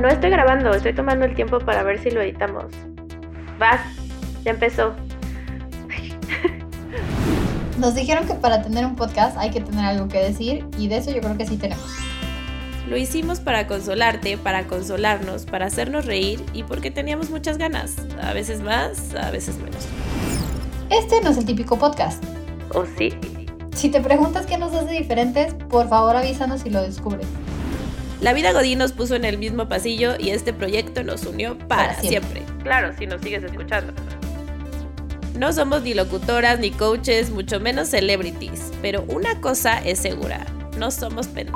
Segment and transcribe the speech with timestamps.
[0.00, 2.66] No estoy grabando, estoy tomando el tiempo para ver si lo editamos.
[3.58, 3.80] Vas,
[4.44, 4.94] ya empezó.
[7.78, 10.98] Nos dijeron que para tener un podcast hay que tener algo que decir y de
[10.98, 11.86] eso yo creo que sí tenemos.
[12.86, 17.96] Lo hicimos para consolarte, para consolarnos, para hacernos reír y porque teníamos muchas ganas.
[18.22, 19.88] A veces más, a veces menos.
[20.90, 22.22] Este no es el típico podcast.
[22.74, 23.14] ¿O sí?
[23.74, 27.26] Si te preguntas qué nos hace diferentes, por favor avísanos si lo descubres.
[28.20, 31.88] La vida Godín nos puso en el mismo pasillo y este proyecto nos unió para,
[31.88, 32.40] Para siempre.
[32.42, 32.62] siempre.
[32.64, 33.92] Claro, si nos sigues escuchando.
[35.38, 38.72] No somos ni locutoras, ni coaches, mucho menos celebrities.
[38.80, 40.46] Pero una cosa es segura,
[40.78, 41.48] no somos pen...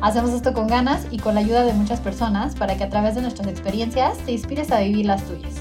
[0.00, 3.14] Hacemos esto con ganas y con la ayuda de muchas personas para que a través
[3.14, 5.52] de nuestras experiencias te inspires a vivir las tuyas.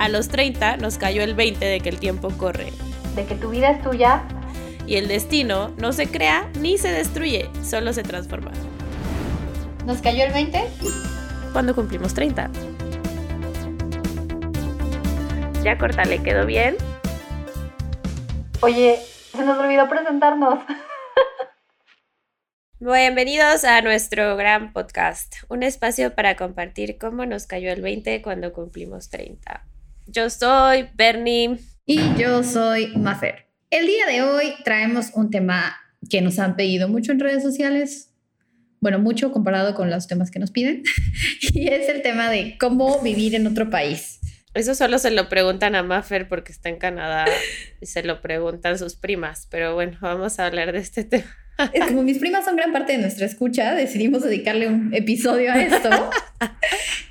[0.00, 2.72] A los 30 nos cayó el 20 de que el tiempo corre.
[3.14, 4.24] De que tu vida es tuya,
[4.88, 8.50] Y el destino no se crea ni se destruye, solo se transforma.
[9.88, 10.60] Nos cayó el 20.
[11.54, 12.50] Cuando cumplimos 30.
[15.64, 16.76] Ya cortale, ¿quedó bien?
[18.60, 18.98] Oye,
[19.34, 20.58] se nos olvidó presentarnos.
[22.80, 28.52] Bienvenidos a nuestro gran podcast, un espacio para compartir cómo nos cayó el 20 cuando
[28.52, 29.66] cumplimos 30.
[30.06, 31.60] Yo soy Bernie.
[31.86, 33.46] Y yo soy Mafer.
[33.70, 35.78] El día de hoy traemos un tema
[36.10, 38.07] que nos han pedido mucho en redes sociales.
[38.80, 40.82] Bueno, mucho comparado con los temas que nos piden.
[41.52, 44.20] y es el tema de cómo vivir en otro país.
[44.54, 47.26] Eso solo se lo preguntan a Maffer porque está en Canadá
[47.80, 51.26] y se lo preguntan sus primas, pero bueno, vamos a hablar de este tema.
[51.72, 55.60] Es como mis primas son gran parte de nuestra escucha, decidimos dedicarle un episodio a
[55.60, 55.90] esto.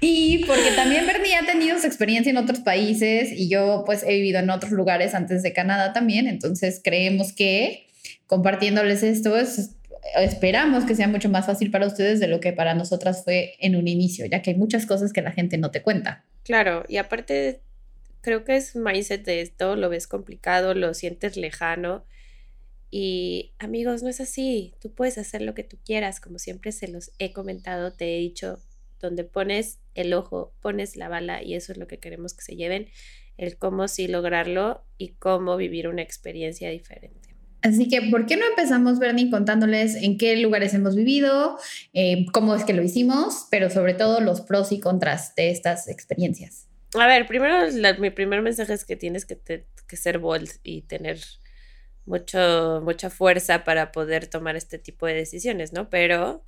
[0.02, 4.13] y porque también Bernie ha tenido su experiencia en otros países y yo pues he
[4.13, 7.87] vivido en otros lugares antes de Canadá también, entonces creemos que
[8.25, 9.71] compartiéndoles esto es-
[10.16, 13.75] esperamos que sea mucho más fácil para ustedes de lo que para nosotras fue en
[13.75, 16.23] un inicio, ya que hay muchas cosas que la gente no te cuenta.
[16.44, 17.61] Claro, y aparte
[18.22, 22.05] creo que es mindset de esto, lo ves complicado, lo sientes lejano.
[22.89, 24.73] Y amigos, no es así.
[24.81, 28.20] Tú puedes hacer lo que tú quieras, como siempre se los he comentado, te he
[28.20, 28.60] dicho,
[28.99, 32.55] donde pones el ojo, pones la bala y eso es lo que queremos que se
[32.55, 32.87] lleven,
[33.37, 37.27] el cómo sí lograrlo y cómo vivir una experiencia diferente.
[37.67, 41.58] Así que, ¿por qué no empezamos, Bernie, contándoles en qué lugares hemos vivido,
[41.94, 45.89] eh, cómo es que lo hicimos, pero sobre todo los pros y contras de estas
[45.89, 46.67] experiencias?
[46.94, 47.58] A ver, primero,
[48.00, 51.20] mi primer mensaje es que tienes que ser bold y tener
[52.05, 55.89] mucho, mucha fuerza para poder tomar este tipo de decisiones, ¿no?
[55.89, 56.45] Pero,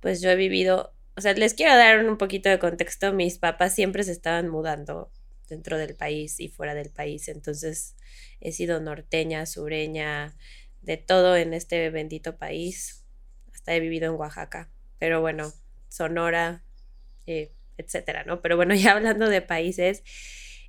[0.00, 3.14] pues yo he vivido, o sea, les quiero dar un poquito de contexto.
[3.14, 5.10] Mis papás siempre se estaban mudando
[5.48, 7.96] dentro del país y fuera del país, entonces
[8.40, 10.34] he sido norteña, sureña,
[10.80, 13.04] de todo en este bendito país.
[13.52, 15.52] Hasta he vivido en Oaxaca, pero bueno,
[15.88, 16.64] Sonora,
[17.26, 18.42] eh, etcétera, ¿no?
[18.42, 20.02] Pero bueno, ya hablando de países,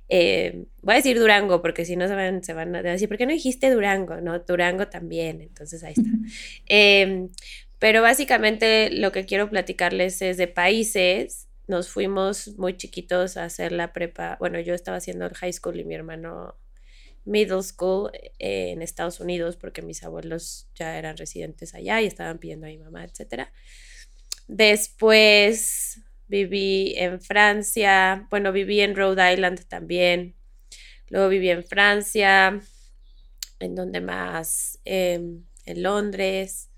[0.08, 3.16] eh, voy a decir Durango, porque si no se van, se van a decir, ¿por
[3.16, 4.20] qué no dijiste Durango?
[4.20, 6.10] No, Durango también, entonces ahí está.
[6.66, 7.28] Eh,
[7.78, 11.48] pero básicamente lo que quiero platicarles es de países.
[11.66, 14.36] Nos fuimos muy chiquitos a hacer la prepa.
[14.38, 16.56] Bueno, yo estaba haciendo el high school y mi hermano
[17.24, 22.38] middle school eh, en Estados Unidos porque mis abuelos ya eran residentes allá y estaban
[22.38, 23.52] pidiendo a mi mamá, etcétera.
[24.46, 30.36] Después viví en Francia, bueno, viví en Rhode Island también.
[31.08, 32.60] Luego viví en Francia,
[33.60, 36.70] en donde más, Em, en Londres,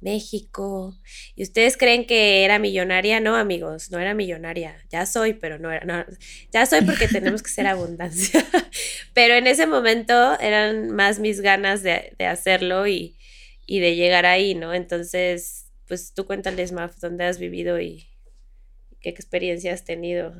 [0.00, 0.96] México.
[1.34, 3.20] ¿Y ustedes creen que era millonaria?
[3.20, 4.76] No, amigos, no era millonaria.
[4.90, 5.84] Ya soy, pero no era.
[5.84, 6.04] no,
[6.52, 8.44] ya soy porque tenemos que ser abundancia.
[9.14, 13.16] pero en ese momento eran más mis ganas de, de hacerlo y,
[13.66, 14.74] y de llegar ahí, ¿no?
[14.74, 18.08] Entonces, pues tú cuéntales, Maf, dónde has vivido y
[19.00, 20.34] qué experiencia has tenido.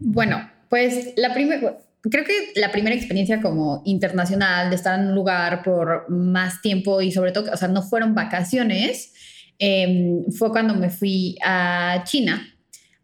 [0.00, 5.14] Bueno, pues la primera, creo que la primera experiencia como internacional de estar en un
[5.14, 9.12] lugar por más tiempo y sobre todo, o sea, no fueron vacaciones,
[9.58, 12.48] eh, fue cuando me fui a China.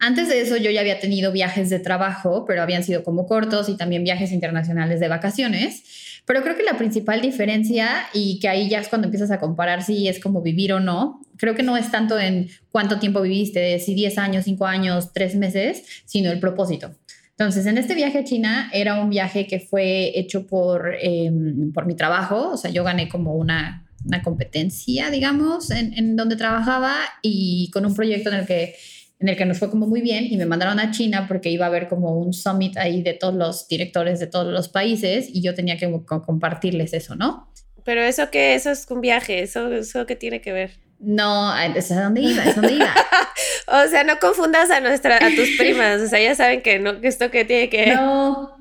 [0.01, 3.69] Antes de eso yo ya había tenido viajes de trabajo, pero habían sido como cortos
[3.69, 5.83] y también viajes internacionales de vacaciones.
[6.25, 9.83] Pero creo que la principal diferencia y que ahí ya es cuando empiezas a comparar
[9.83, 13.79] si es como vivir o no, creo que no es tanto en cuánto tiempo viviste,
[13.79, 16.95] si 10 años, 5 años, 3 meses, sino el propósito.
[17.39, 21.31] Entonces, en este viaje a China era un viaje que fue hecho por, eh,
[21.73, 26.35] por mi trabajo, o sea, yo gané como una, una competencia, digamos, en, en, donde
[26.35, 28.75] trabajaba y con un proyecto en el que
[29.21, 31.67] en el que nos fue como muy bien y me mandaron a China porque iba
[31.67, 35.41] a haber como un summit ahí de todos los directores de todos los países y
[35.41, 37.53] yo tenía que compartirles eso, ¿no?
[37.85, 40.71] Pero eso que eso es un viaje, eso, eso que tiene que ver.
[41.01, 42.93] No, es a dónde iba, es dónde iba.
[43.69, 46.01] o sea, no confundas a nuestra, a tus primas.
[46.01, 47.95] O sea, ya saben que no, que esto que tiene que.
[47.95, 48.57] No.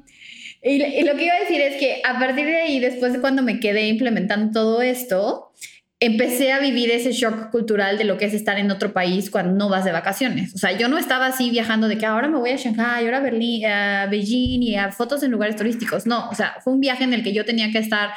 [0.61, 3.21] Y, y, lo que iba a decir es que a partir de ahí, después de
[3.21, 5.53] cuando me quedé implementando todo esto,
[5.99, 9.53] empecé a vivir ese shock cultural de lo que es estar en otro país cuando
[9.53, 10.53] no vas de vacaciones.
[10.53, 13.17] O sea, yo no estaba así viajando de que ahora me voy a Shanghai, ahora
[13.17, 16.05] a Berlín, a Beijing y a fotos en lugares turísticos.
[16.05, 18.11] No, o sea, fue un viaje en el que yo tenía que estar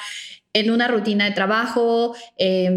[0.53, 2.71] en una rutina de trabajo, eh,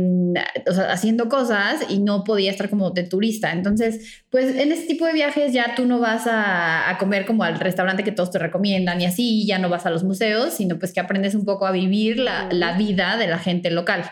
[0.67, 3.51] o sea, haciendo cosas y no podía estar como de turista.
[3.51, 7.43] Entonces, pues en ese tipo de viajes ya tú no vas a, a, comer como
[7.43, 10.77] al restaurante que todos te recomiendan y así, ya no vas a los museos, sino
[10.77, 14.03] pues que aprendes un poco a vivir la, la vida de la gente local.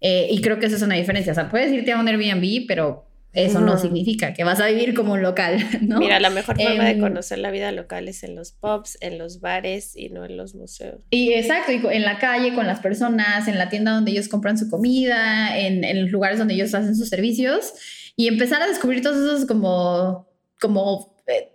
[0.00, 1.32] Eh, y creo que eso es una diferencia.
[1.32, 3.07] O sea, puedes irte a un Airbnb, pero
[3.44, 5.98] eso no, significa que vas a vivir como un local, ¿no?
[5.98, 9.40] Mira, la mejor forma de conocer la vida local es en los pubs, en los
[9.40, 11.02] bares y no en los museos.
[11.10, 14.58] Y exacto, y en la calle con las personas, en la tienda donde ellos compran
[14.58, 17.72] su comida, en, en los lugares donde ellos hacen sus servicios
[18.16, 20.28] y empezar a descubrir todos esos como,
[20.60, 21.52] como eh,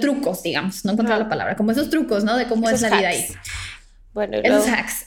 [0.00, 2.36] trucos, digamos, no encontrar la palabra, como esos trucos, ¿no?
[2.36, 3.24] De cómo esos es la vida ahí.
[4.18, 4.36] Bueno,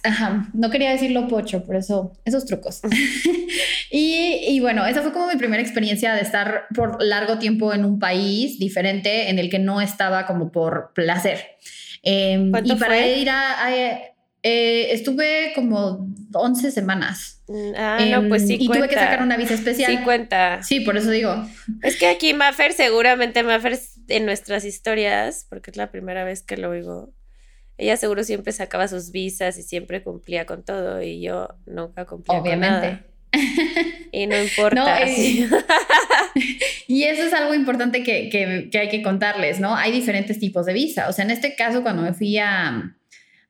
[0.04, 0.48] ajá.
[0.54, 2.80] No quería decirlo pocho, por eso, esos trucos.
[3.92, 7.84] y, y, bueno, esa fue como mi primera experiencia de estar por largo tiempo en
[7.84, 11.46] un país diferente en el que no estaba como por placer.
[12.04, 13.18] Eh, y para fue?
[13.18, 13.72] ir a, a
[14.44, 17.44] eh, estuve como 11 semanas.
[17.76, 18.88] Ah, no, pues sí y cuenta.
[18.88, 19.92] tuve que sacar una visa especial.
[19.92, 20.64] Sí cuenta.
[20.64, 21.46] Sí, por eso digo.
[21.84, 23.78] Es que aquí Maffer, seguramente Maffer
[24.08, 27.14] en nuestras historias, porque es la primera vez que lo oigo,
[27.82, 32.40] ella seguro siempre sacaba sus visas y siempre cumplía con todo y yo nunca cumplía
[32.40, 32.80] Obviamente.
[32.80, 33.06] con nada.
[34.12, 35.00] Y no importa.
[35.00, 35.50] No, sí.
[36.88, 39.76] y eso es algo importante que, que, que, hay que contarles, ¿no?
[39.76, 41.10] Hay diferentes tipos de visa.
[41.10, 42.96] O sea, en este caso, cuando me fui a,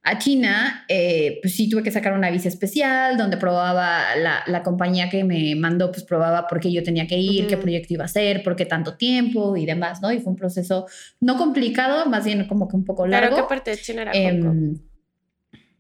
[0.03, 4.63] a China, eh, pues sí tuve que sacar una visa especial donde probaba la, la,
[4.63, 7.49] compañía que me mandó, pues probaba por qué yo tenía que ir, uh -huh.
[7.49, 10.11] qué proyecto iba a hacer, por qué tanto tiempo y demás, ¿no?
[10.11, 10.87] Y fue un proceso
[11.19, 13.35] no complicado, más bien como que un poco largo.
[13.35, 14.11] ¿Pero qué parte de China era?
[14.13, 14.41] Eh,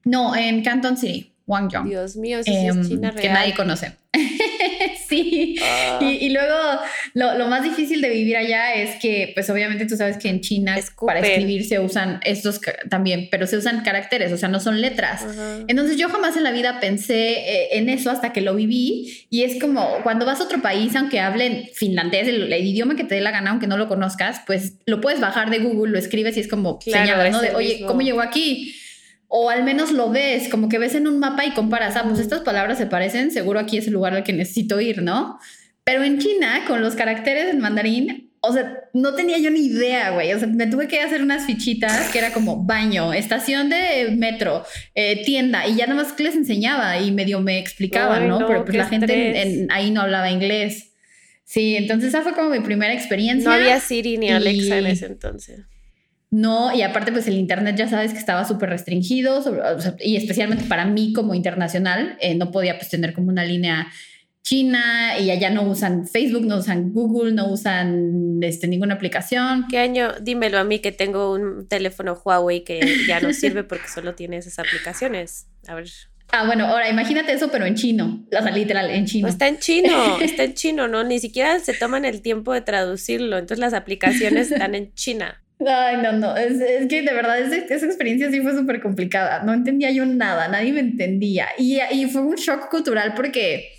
[0.05, 1.33] no, en Canton City.
[1.47, 1.83] Guangzhou.
[1.83, 3.21] Dios mío, si es China real.
[3.21, 3.97] Que nadie conoce.
[5.11, 5.55] sí.
[5.61, 5.99] Ah.
[6.01, 6.55] Y, y, luego
[7.13, 10.41] lo, lo, más difícil de vivir allá es que, pues obviamente tú sabes que en
[10.41, 11.15] China Escupen.
[11.15, 12.59] para escribir se usan estos
[12.89, 15.23] también, pero se usan caracteres, o sea, no son letras.
[15.23, 15.65] Uh -huh.
[15.67, 19.43] Entonces yo jamás en la vida pensé eh, en eso hasta que lo viví y
[19.43, 23.15] es como cuando vas a otro país, aunque hablen finlandés, el, el, idioma que te
[23.15, 26.37] dé la gana, aunque no lo conozcas, pues lo puedes bajar de Google, lo escribes
[26.37, 27.41] y es como claro, señalas, ¿no?
[27.41, 27.83] De, oye.
[27.85, 28.75] ¿cómo llegó aquí?
[29.33, 32.19] O al menos lo ves, como que ves en un mapa y comparas, ah, pues
[32.19, 35.39] estas palabras se parecen, seguro aquí es el lugar al que necesito ir, ¿no?
[35.85, 40.09] Pero en China, con los caracteres en mandarín, o sea, no tenía yo ni idea,
[40.11, 40.33] güey.
[40.33, 44.65] O sea, me tuve que hacer unas fichitas que era como baño, estación de metro,
[44.95, 48.41] eh, tienda, y ya nada más que les enseñaba y medio me explicaban, ¿no?
[48.41, 50.91] no Pero pues la gente en, en, ahí no hablaba inglés.
[51.45, 53.49] Sí, entonces esa fue como mi primera experiencia.
[53.49, 55.61] No había Siri ni y- Alexa en ese entonces.
[56.31, 59.95] No, y aparte pues el internet ya sabes que estaba súper restringido sobre- o sea,
[59.99, 63.87] y especialmente para mí como internacional, eh, no podía pues tener como una línea
[64.43, 69.65] china y allá no usan Facebook, no usan Google, no usan este, ninguna aplicación.
[69.69, 70.13] ¿Qué año?
[70.21, 74.37] Dímelo a mí que tengo un teléfono Huawei que ya no sirve porque solo tiene
[74.37, 75.47] esas aplicaciones.
[75.67, 75.89] A ver.
[76.33, 79.27] Ah, bueno, ahora imagínate eso, pero en chino, o sea, literal, en chino.
[79.27, 81.03] No, está en chino, está en chino, ¿no?
[81.03, 83.37] Ni siquiera se toman el tiempo de traducirlo.
[83.37, 85.43] Entonces las aplicaciones están en China.
[85.67, 89.43] Ay, no, no, es, es que de verdad esa, esa experiencia sí fue súper complicada.
[89.43, 91.47] No entendía yo nada, nadie me entendía.
[91.57, 93.69] Y, y fue un shock cultural porque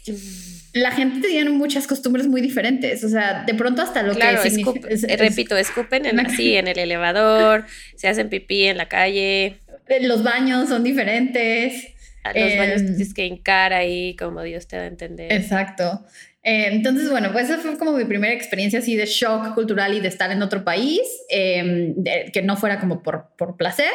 [0.74, 3.02] la gente tenía muchas costumbres muy diferentes.
[3.04, 6.20] O sea, de pronto hasta lo Claro, que escup- es- eh, es- repito, escupen en,
[6.20, 9.58] así en el elevador, se hacen pipí en la calle,
[10.00, 11.88] los baños son diferentes.
[12.24, 15.32] a los Eh, baños tienes que hincar ahí, como Dios te da a entender.
[15.32, 16.06] Exacto.
[16.44, 20.00] Eh, entonces, bueno, pues esa fue como mi primera experiencia así de shock cultural y
[20.00, 23.90] de estar en otro país, eh, de- que no fuera como por, por placer.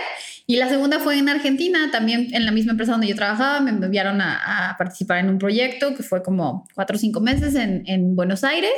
[0.46, 3.72] Y la segunda fue en Argentina, también en la misma empresa donde yo trabajaba, me
[3.72, 7.84] enviaron a, a participar en un proyecto que fue como cuatro o cinco meses en,
[7.86, 8.72] en Buenos Aires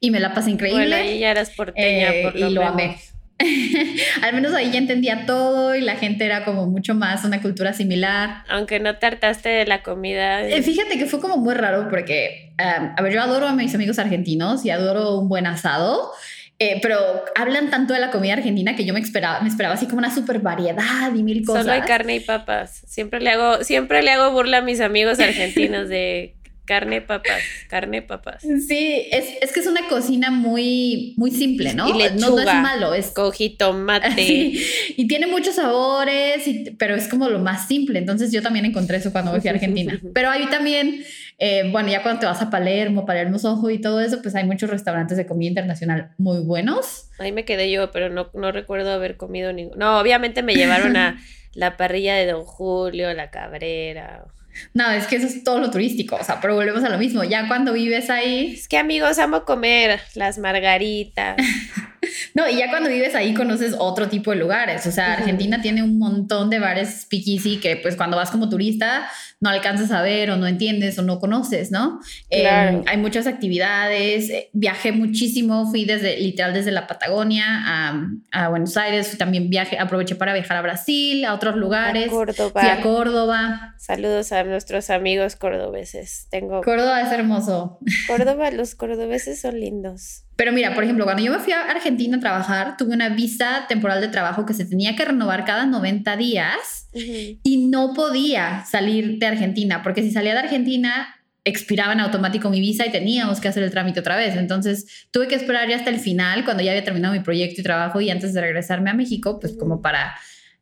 [0.00, 0.86] y me la pasé increíble.
[0.86, 2.72] Bueno, ahí ya eras porteña, Eh, por y lo, lo menos.
[2.74, 2.96] amé.
[4.22, 7.72] Al menos ahí ya entendía todo y la gente era como mucho más una cultura
[7.72, 8.42] similar.
[8.48, 10.42] Aunque no te hartaste de la comida.
[10.42, 13.74] Eh, fíjate que fue como muy raro porque, um, a ver, yo adoro a mis
[13.74, 16.10] amigos argentinos y adoro un buen asado,
[16.58, 16.98] eh, pero
[17.36, 20.12] hablan tanto de la comida argentina que yo me esperaba, me esperaba así como una
[20.12, 21.62] super variedad y mil cosas.
[21.62, 22.82] Solo hay carne y papas.
[22.88, 26.34] Siempre le hago, siempre le hago burla a mis amigos argentinos de
[26.68, 28.42] carne, papas, carne, papas.
[28.42, 31.88] Sí, es, es que es una cocina muy, muy simple, ¿no?
[31.88, 34.10] Y no, no es malo, es Cojí tomate.
[34.28, 34.62] Sí,
[34.96, 37.98] y tiene muchos sabores, y- pero es como lo más simple.
[37.98, 39.98] Entonces yo también encontré eso cuando fui a Argentina.
[40.14, 41.02] Pero ahí también,
[41.38, 44.44] eh, bueno, ya cuando te vas a Palermo, Palermo Soho y todo eso, pues hay
[44.44, 47.08] muchos restaurantes de comida internacional muy buenos.
[47.18, 49.76] Ahí me quedé yo, pero no, no recuerdo haber comido ninguno.
[49.78, 51.18] No, obviamente me llevaron a
[51.54, 54.26] la parrilla de Don Julio, la Cabrera.
[54.74, 57.24] No, es que eso es todo lo turístico, o sea, pero volvemos a lo mismo.
[57.24, 61.36] Ya cuando vives ahí, Es que amigos, amo comer las margaritas.
[62.34, 64.86] no, y ya cuando vives ahí conoces otro tipo de lugares.
[64.86, 65.14] O sea.
[65.14, 69.08] Argentina tiene un montón de bares speakeasy que pues cuando vas como turista
[69.40, 72.00] no alcanzas a ver o no entiendes o no conoces, ¿no?
[72.30, 72.82] Eh, Claro.
[72.86, 74.30] hay muchas actividades.
[74.30, 79.78] eh, Viajé muchísimo, fui desde literal desde la Patagonia a, a Buenos Aires, también viaje,
[79.78, 82.06] aproveché para viajar a Brasil, a otros lugares.
[82.08, 82.60] A Córdoba.
[82.60, 83.74] Fui a Córdoba.
[83.78, 86.26] Saludos a nuestros amigos cordobeses.
[86.30, 87.78] Tengo Córdoba es hermoso.
[88.06, 90.24] Córdoba, los cordobeses son lindos.
[90.38, 93.66] Pero mira, por ejemplo, cuando yo me fui a Argentina a trabajar, tuve una visa
[93.68, 99.18] temporal de trabajo que se tenía que renovar cada 90 días y no podía salir
[99.18, 103.48] de Argentina, porque si salía de Argentina expiraba en automático mi visa y teníamos que
[103.48, 104.36] hacer el trámite otra vez.
[104.36, 107.64] Entonces tuve que esperar ya hasta el final, cuando ya había terminado mi proyecto y
[107.64, 110.14] trabajo y antes de regresarme a México, pues como para,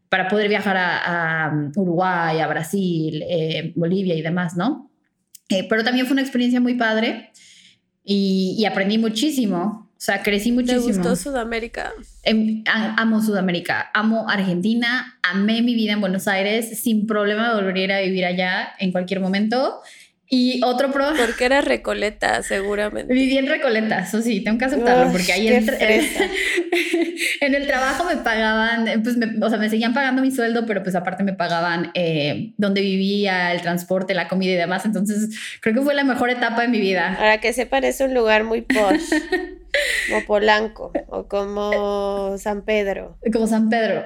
[0.08, 4.90] para poder viajar a, a Uruguay, a Brasil, eh, Bolivia y demás, ¿no?
[5.50, 7.30] Eh, pero también fue una experiencia muy padre
[8.06, 9.86] y, y aprendí muchísimo.
[9.96, 10.82] O sea, crecí ¿Te muchísimo.
[10.82, 11.92] gustó Sudamérica?
[12.22, 18.00] Em, amo Sudamérica, amo Argentina, amé mi vida en Buenos Aires, sin problema volvería a
[18.02, 19.80] vivir allá en cualquier momento.
[20.28, 23.14] Y otro pro, Porque era Recoleta, seguramente.
[23.14, 25.46] viví en Recoleta, eso sí, tengo que aceptarlo, porque ahí
[27.40, 30.82] en, el trabajo me pagaban, pues, me- o sea, me seguían pagando mi sueldo, pero
[30.82, 34.84] pues aparte me pagaban eh, donde vivía, el transporte, la comida y demás.
[34.84, 37.14] Entonces, creo que fue la mejor etapa de mi vida.
[37.18, 39.02] Para que sepan, es un lugar muy posh.
[40.08, 43.18] como Polanco o como San Pedro.
[43.32, 44.04] Como San Pedro.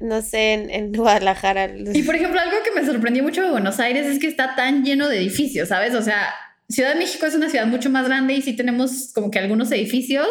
[0.00, 1.70] No sé, en, en Guadalajara.
[1.92, 4.84] Y por ejemplo, algo que me sorprendió mucho de Buenos Aires es que está tan
[4.84, 5.94] lleno de edificios, ¿sabes?
[5.94, 6.28] O sea,
[6.68, 9.72] Ciudad de México es una ciudad mucho más grande y sí tenemos como que algunos
[9.72, 10.28] edificios,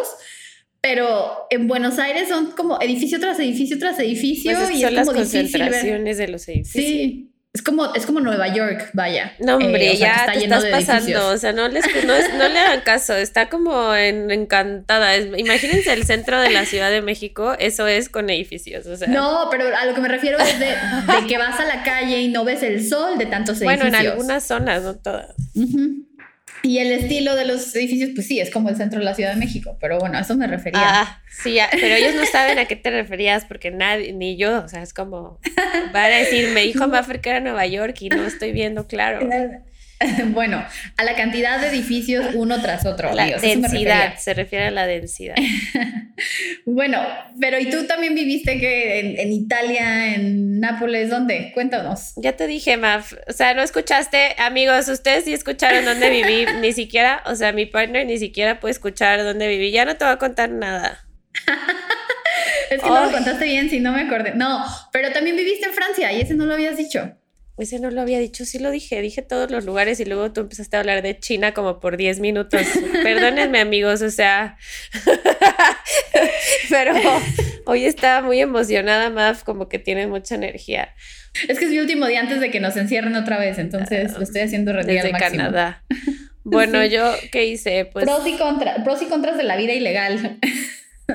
[0.82, 4.94] pero en Buenos Aires son como edificio tras edificio tras edificio Pues y son es
[4.94, 5.52] las como difícil ver.
[5.72, 6.86] concentraciones de los edificios.
[6.86, 9.34] Sí, es como, es como Nueva York, vaya.
[9.40, 10.94] No, hombre, Eh, o sea, que ya está te estás pasando.
[11.06, 11.24] edificios.
[11.24, 13.16] O sea, no, les, no, le hagan caso.
[13.16, 15.16] Está como en, encantada.
[15.16, 17.56] Es- imagínense el centro de la Ciudad de México.
[17.58, 18.86] Eso es con edificios.
[18.86, 21.66] O sea, No, pero a lo que me refiero es de, de que vas a
[21.66, 24.04] la calle y no ves el sol de tantos bueno, edificios.
[24.06, 25.34] en algunas zonas, no todas.
[26.68, 29.34] Y el estilo de los edificios, pues sí, es como el centro de la Ciudad
[29.34, 30.82] de México, pero bueno, a eso me refería.
[30.84, 34.64] Ah, sí, ya, pero ellos no saben a qué te referías porque nadie, ni yo,
[34.66, 35.40] o sea, es como,
[35.94, 39.28] van a decir, me dijo Maffer que era Nueva York y no estoy viendo claro.
[40.28, 40.64] Bueno,
[40.98, 43.14] a la cantidad de edificios uno tras otro.
[43.14, 45.36] La densidad, se refiere a la densidad.
[46.66, 47.00] Bueno,
[47.40, 51.12] pero ¿y tú también viviste que en, en Italia, en Nápoles?
[51.12, 51.52] ¿Dónde?
[51.54, 52.14] Cuéntanos.
[52.16, 56.74] Ya te dije, Maf, o sea, no escuchaste, amigos, ustedes sí escucharon dónde viví, ni
[56.74, 60.14] siquiera, o sea, mi partner ni siquiera puede escuchar dónde viví, ya no te voy
[60.16, 61.06] a contar nada.
[62.72, 64.34] Es que no lo contaste bien, si no me acordé.
[64.34, 67.16] No, pero también viviste en Francia y ese no lo habías dicho.
[67.58, 70.42] Ese no lo había dicho, sí lo dije, dije todos los lugares y luego tú
[70.42, 72.62] empezaste a hablar de China como por 10 minutos.
[73.04, 74.58] Perdónenme amigos, o sea,
[76.70, 76.94] pero
[77.66, 80.94] hoy estaba muy emocionada, Maf, como que tiene mucha energía
[81.48, 84.24] Es que es mi último día antes de que nos encierren otra vez, entonces lo
[84.24, 85.38] estoy haciendo rendir desde al máximo.
[85.38, 85.84] Canadá.
[86.44, 86.90] Bueno, Sí.
[86.92, 87.86] yo, ¿qué hice?
[87.92, 90.38] Pues, pros, y contra, pros y contras de la vida ilegal.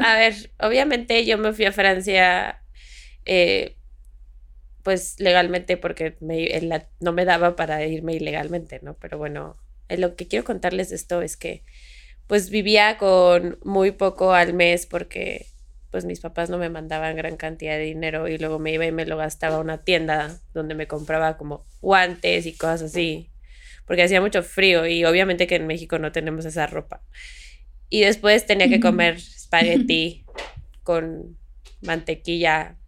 [0.00, 2.60] a ver, obviamente yo me fui a Francia,
[3.24, 3.76] eh,
[4.82, 8.94] pues legalmente, porque me- el la- no me daba para irme ilegalmente, ¿no?
[8.98, 9.56] Pero bueno,
[9.88, 11.64] eh, lo que quiero contarles de esto es que,
[12.26, 15.46] pues vivía con muy poco al mes porque,
[15.90, 18.92] pues mis papás no me mandaban gran cantidad de dinero y luego me iba y
[18.92, 23.30] me lo gastaba a una tienda donde me compraba como guantes y cosas así,
[23.86, 27.02] porque hacía mucho frío y obviamente que en México no tenemos esa ropa.
[27.88, 30.24] Y después tenía que comer espagueti
[30.82, 31.38] con
[31.82, 32.78] mantequilla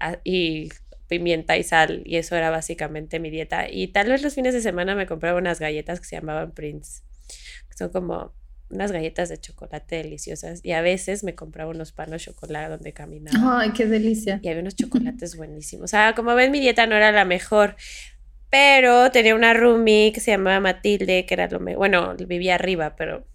[0.00, 0.70] a- y
[1.18, 3.68] pimienta y sal y eso era básicamente mi dieta.
[3.70, 7.02] Y tal vez los fines de semana me compraba unas galletas que se llamaban Prince,
[7.68, 8.32] que son como
[8.70, 13.60] unas galletas de chocolate deliciosas y a veces me compraba unos panos chocolate donde caminaba
[13.60, 14.40] Ay, qué delicia.
[14.42, 15.84] y había unos chocolates buenísimos.
[15.84, 17.76] O sea, como ven, mi dieta no era la mejor,
[18.48, 21.78] pero tenía una roomie que se llamaba Matilde, que era lo mejor.
[21.78, 23.26] Bueno, vivía arriba, pero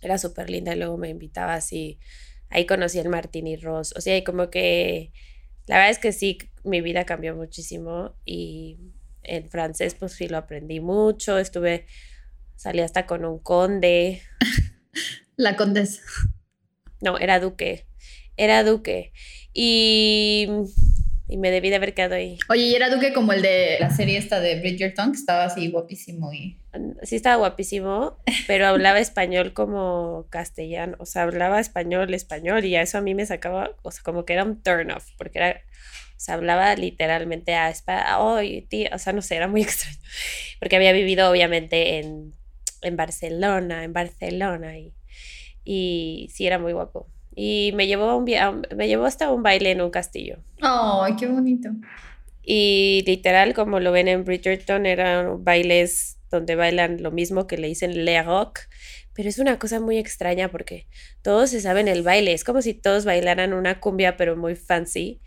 [0.00, 2.00] era súper linda y luego me invitaba así.
[2.48, 3.94] Ahí conocí el Martini Ross.
[3.96, 5.12] O sea, y como que
[5.70, 8.76] la verdad es que sí, mi vida cambió muchísimo y
[9.22, 11.86] en francés pues sí lo aprendí mucho, estuve,
[12.56, 14.20] salí hasta con un conde.
[15.36, 16.02] La condesa.
[17.00, 17.86] No, era duque,
[18.36, 19.12] era duque.
[19.54, 20.48] Y,
[21.30, 22.38] y me debí de haber quedado ahí.
[22.48, 25.70] Oye, y era duque como el de la serie esta de Bridgerton, que estaba así
[25.70, 26.58] guapísimo y...
[27.02, 28.18] Sí estaba guapísimo,
[28.48, 33.26] pero hablaba español como castellano, o sea, hablaba español, español, y eso a mí me
[33.26, 37.54] sacaba, o sea, como que era un turn off, porque era, o sea, hablaba literalmente
[37.54, 39.98] a español, o sea, no sé, era muy extraño,
[40.58, 42.34] porque había vivido obviamente en,
[42.82, 44.94] en Barcelona, en Barcelona, y,
[45.64, 47.08] y sí era muy guapo.
[47.42, 48.26] Y me llevó, un,
[48.76, 50.40] me llevó hasta un baile en un castillo.
[50.60, 51.70] ¡Ay, qué bonito!
[52.42, 57.68] Y literal, como lo ven en Bridgerton, eran bailes donde bailan lo mismo que le
[57.68, 58.60] dicen Le Rock,
[59.14, 60.86] pero es una cosa muy extraña porque
[61.22, 65.22] todos se saben el baile, es como si todos bailaran una cumbia pero muy fancy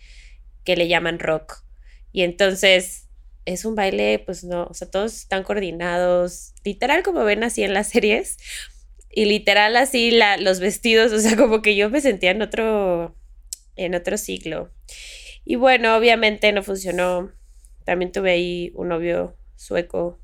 [0.64, 1.64] que le llaman rock.
[2.12, 3.10] Y entonces
[3.46, 7.74] es un baile, pues no, o sea, todos están coordinados, literal como ven así en
[7.74, 8.38] las series,
[9.16, 13.16] y literal así la, los vestidos, o sea, como que yo me sentía en otro,
[13.76, 14.72] en otro siglo.
[15.46, 17.32] Y bueno, obviamente no funcionó.
[17.86, 20.20] También tuve ahí un novio sueco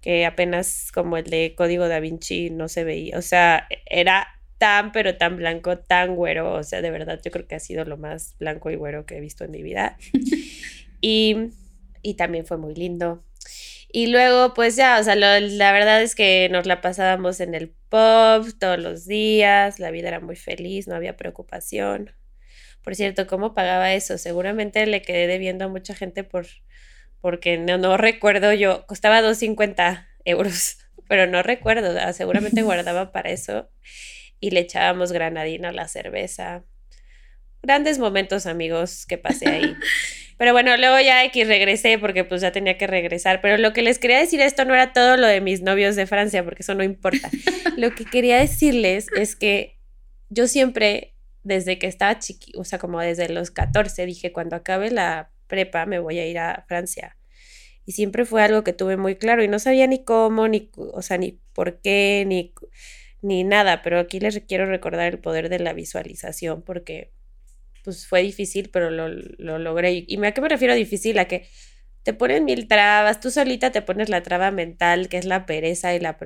[0.00, 3.18] que apenas como el de Código da Vinci no se veía.
[3.18, 4.26] O sea, era
[4.58, 6.54] tan, pero tan blanco, tan güero.
[6.54, 9.16] O sea, de verdad, yo creo que ha sido lo más blanco y güero que
[9.16, 9.96] he visto en mi vida.
[11.00, 11.50] y,
[12.02, 13.24] y también fue muy lindo.
[13.90, 17.70] Y luego, pues ya, o sea, la verdad es que nos la pasábamos en el
[17.88, 22.12] pub todos los días, la vida era muy feliz, no había preocupación.
[22.82, 24.18] Por cierto, ¿cómo pagaba eso?
[24.18, 26.46] Seguramente le quedé debiendo a mucha gente por,
[27.20, 30.78] porque no, no recuerdo yo, costaba 2.50 euros,
[31.08, 33.70] pero no recuerdo, seguramente guardaba para eso
[34.40, 36.64] y le echábamos granadina a la cerveza.
[37.62, 39.76] Grandes momentos, amigos, que pasé ahí.
[40.38, 43.40] Pero bueno, luego ya X regresé porque pues ya tenía que regresar.
[43.40, 46.06] Pero lo que les quería decir, esto no era todo lo de mis novios de
[46.06, 47.28] Francia, porque eso no importa.
[47.76, 49.78] lo que quería decirles es que
[50.30, 54.90] yo siempre, desde que estaba chiqui, o sea, como desde los 14, dije, cuando acabe
[54.92, 57.16] la prepa me voy a ir a Francia.
[57.84, 61.02] Y siempre fue algo que tuve muy claro y no sabía ni cómo, ni, o
[61.02, 62.52] sea, ni por qué, ni,
[63.22, 67.12] ni nada, pero aquí les quiero recordar el poder de la visualización porque
[67.88, 70.04] pues fue difícil, pero lo, lo logré.
[70.06, 71.18] ¿Y a qué me refiero difícil?
[71.18, 71.48] A que
[72.02, 75.94] te ponen mil trabas, tú solita te pones la traba mental, que es la pereza
[75.94, 76.18] y la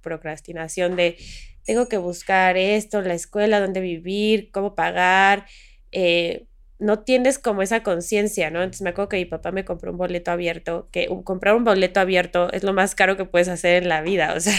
[0.00, 1.16] procrastinación de
[1.64, 5.46] tengo que buscar esto, la escuela, dónde vivir, cómo pagar,
[5.90, 6.46] eh,
[6.78, 8.62] no tienes como esa conciencia, ¿no?
[8.62, 11.98] Entonces me acuerdo que mi papá me compró un boleto abierto, que comprar un boleto
[11.98, 14.54] abierto es lo más caro que puedes hacer en la vida, o sea,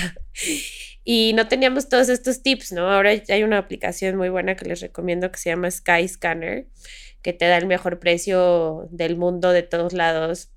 [1.03, 2.91] y no teníamos todos estos tips, ¿no?
[2.91, 6.67] Ahora hay una aplicación muy buena que les recomiendo que se llama Sky Scanner,
[7.21, 10.51] que te da el mejor precio del mundo de todos lados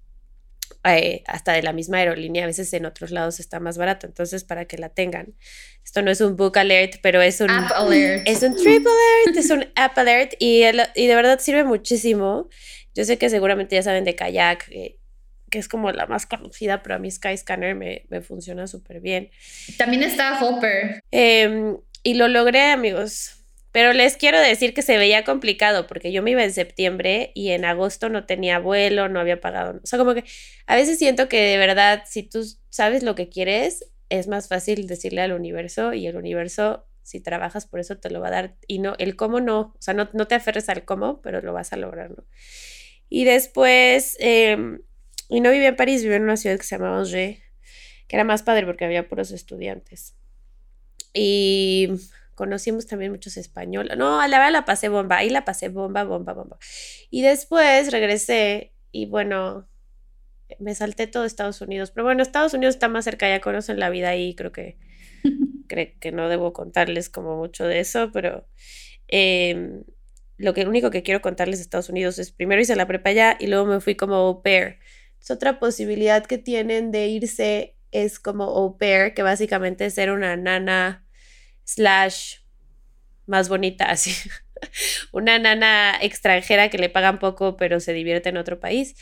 [0.84, 4.42] eh, hasta de la misma aerolínea, a veces en otros lados está más barato, entonces
[4.42, 5.36] para que la tengan.
[5.84, 8.26] Esto no es un book alert, pero es un app alert.
[8.26, 10.64] Es un trip alert, es un app alert y,
[10.96, 12.48] y de verdad sirve muchísimo.
[12.94, 14.98] Yo sé que seguramente ya saben de Kayak, eh,
[15.52, 19.30] que es como la más conocida, pero a mí Skyscanner me, me funciona súper bien.
[19.76, 21.04] También está Hopper.
[21.10, 23.36] Em, y lo logré, amigos.
[23.70, 27.50] Pero les quiero decir que se veía complicado porque yo me iba en septiembre y
[27.50, 29.78] en agosto no tenía vuelo, no había pagado.
[29.82, 30.24] O sea, como que
[30.66, 34.86] a veces siento que de verdad, si tú sabes lo que quieres, es más fácil
[34.86, 38.56] decirle al universo y el universo, si trabajas por eso, te lo va a dar.
[38.66, 41.52] Y no, el cómo no, o sea, no, no te aferres al cómo, pero lo
[41.52, 42.24] vas a lograr, ¿no?
[43.10, 44.80] Y después, em,
[45.32, 47.40] y no vivía en París, vivía en una ciudad que se llamaba Angers,
[48.06, 50.14] que era más padre porque había puros estudiantes.
[51.14, 51.88] Y
[52.34, 53.96] conocimos también muchos españoles.
[53.96, 56.58] No, a la verdad la pasé bomba, ahí la pasé bomba, bomba, bomba.
[57.10, 59.70] Y después regresé y bueno,
[60.58, 61.92] me salté todo Estados Unidos.
[61.92, 64.76] Pero bueno, Estados Unidos está más cerca, ya conocen la vida ahí, creo que,
[65.66, 68.46] creo que no debo contarles como mucho de eso, pero
[69.08, 69.82] em,
[70.36, 73.38] lo que único que quiero contarles de Estados Unidos es primero hice la prepa allá
[73.40, 74.78] y luego me fui como au pair.
[75.22, 80.10] Es otra posibilidad que tienen de irse es como au pair, que básicamente es ser
[80.10, 81.06] una nana
[81.64, 82.38] slash
[83.26, 84.12] más bonita, así.
[85.12, 88.96] una nana extranjera que le pagan poco pero se divierte en otro país.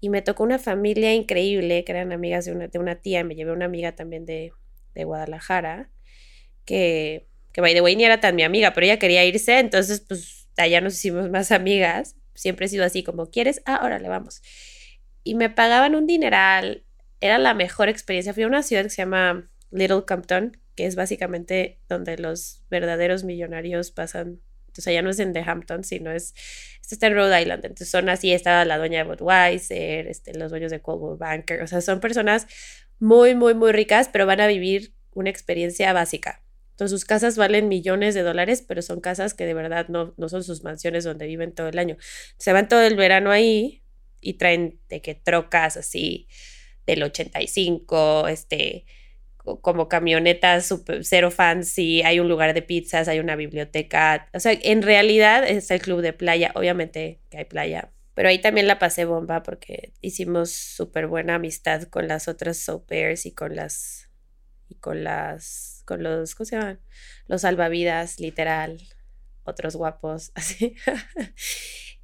[0.00, 3.34] Y me tocó una familia increíble, que eran amigas de una, de una tía, me
[3.34, 4.52] llevé una amiga también de,
[4.94, 5.90] de Guadalajara,
[6.66, 10.00] que, que by the way ni era tan mi amiga, pero ella quería irse, entonces
[10.00, 12.16] pues allá nos hicimos más amigas.
[12.34, 13.62] Siempre he sido así como, ¿quieres?
[13.66, 14.42] Ah, órale, vamos.
[15.26, 16.84] Y me pagaban un dineral,
[17.20, 18.32] era la mejor experiencia.
[18.32, 23.24] Fui a una ciudad que se llama Little Compton, que es básicamente donde los verdaderos
[23.24, 24.40] millonarios pasan
[24.78, 26.34] o sea, ya no es en The Hamptons, sino es,
[26.82, 30.50] esto está en Rhode Island, entonces son así, está la dueña de Budweiser, este, los
[30.50, 32.46] dueños de Coldwell Banker, o sea, son personas
[32.98, 36.42] muy, muy, muy ricas, pero van a vivir una experiencia básica.
[36.72, 40.28] Entonces sus casas valen millones de dólares, pero son casas que de verdad no, no
[40.28, 41.96] son sus mansiones donde viven todo el año.
[42.36, 43.82] Se van todo el verano ahí
[44.20, 46.28] y traen de que trocas así
[46.86, 48.84] del 85, este,
[49.60, 54.28] como camionetas super, cero fancy, hay un lugar de pizzas, hay una biblioteca.
[54.34, 57.92] O sea, en realidad es el club de playa, obviamente que hay playa.
[58.14, 62.90] Pero ahí también la pasé bomba porque hicimos súper buena amistad con las otras soap
[62.92, 64.10] y con las
[64.68, 66.80] y con las con los, ¿cómo se llaman?
[67.28, 68.82] Los salvavidas, literal,
[69.44, 70.74] otros guapos, así.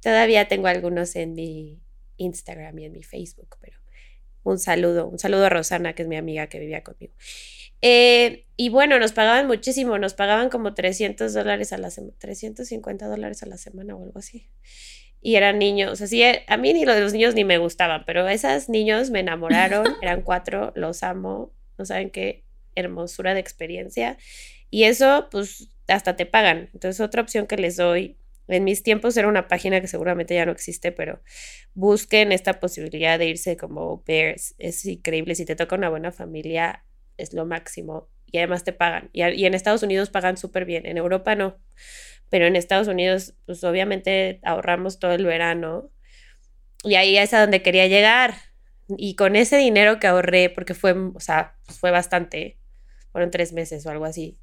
[0.01, 1.82] Todavía tengo algunos en mi
[2.23, 3.77] Instagram y en mi Facebook, pero
[4.43, 7.13] un saludo, un saludo a Rosana, que es mi amiga que vivía conmigo.
[7.81, 13.07] Eh, y bueno, nos pagaban muchísimo, nos pagaban como 300 dólares a la semana, 350
[13.07, 14.49] dólares a la semana o algo así.
[15.21, 18.67] Y eran niños, así, eh, a mí ni los niños ni me gustaban, pero esos
[18.69, 22.43] niños me enamoraron, eran cuatro, los amo, no saben qué,
[22.75, 24.17] hermosura de experiencia.
[24.69, 26.69] Y eso, pues, hasta te pagan.
[26.73, 30.45] Entonces, otra opción que les doy, en mis tiempos era una página que seguramente ya
[30.45, 31.21] no existe, pero
[31.73, 34.55] busquen esta posibilidad de irse como bears.
[34.57, 35.35] Es increíble.
[35.35, 36.83] Si te toca una buena familia,
[37.17, 38.09] es lo máximo.
[38.31, 39.09] Y además te pagan.
[39.13, 40.85] Y, en Estados Unidos pagan súper bien.
[40.85, 41.57] En Europa no.
[42.29, 45.91] Pero en Estados Unidos, pues obviamente ahorramos todo el verano.
[46.83, 48.35] Y ahí es a donde quería llegar.
[48.89, 52.57] Y con ese dinero que ahorré, porque fue, o sea, fue bastante,
[53.11, 54.37] fueron tres meses o algo así.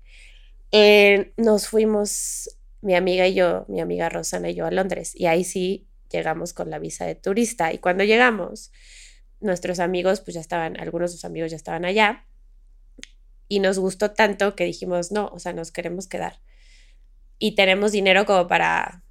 [0.73, 2.49] Eh, nos fuimos,
[2.83, 6.53] mi amiga y yo, mi amiga Rosana y yo a Londres, y ahí sí llegamos
[6.53, 7.73] con la visa de turista.
[7.73, 8.73] Y cuando llegamos,
[9.41, 12.27] nuestros amigos, pues ya estaban, algunos de sus amigos ya estaban allá,
[13.49, 16.41] y nos gustó tanto que dijimos, no, o sea, nos queremos quedar.
[17.39, 19.03] Y tenemos dinero como para,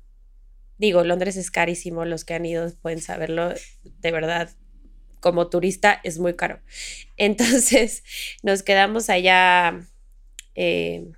[0.77, 3.53] digo, Londres es carísimo, los que han ido pueden saberlo,
[3.83, 4.49] de verdad,
[5.19, 6.61] como turista es muy caro.
[7.17, 8.03] Entonces
[8.43, 9.85] nos quedamos allá
[10.55, 11.11] eh,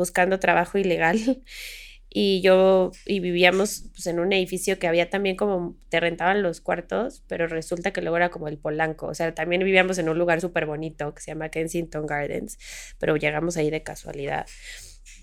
[0.00, 1.18] buscando trabajo ilegal
[2.08, 6.62] y yo y vivíamos pues, en un edificio que había también como te rentaban los
[6.62, 10.18] cuartos, pero resulta que luego era como el Polanco, o sea, también vivíamos en un
[10.18, 12.58] lugar súper bonito que se llama Kensington Gardens,
[12.98, 14.46] pero llegamos ahí de casualidad.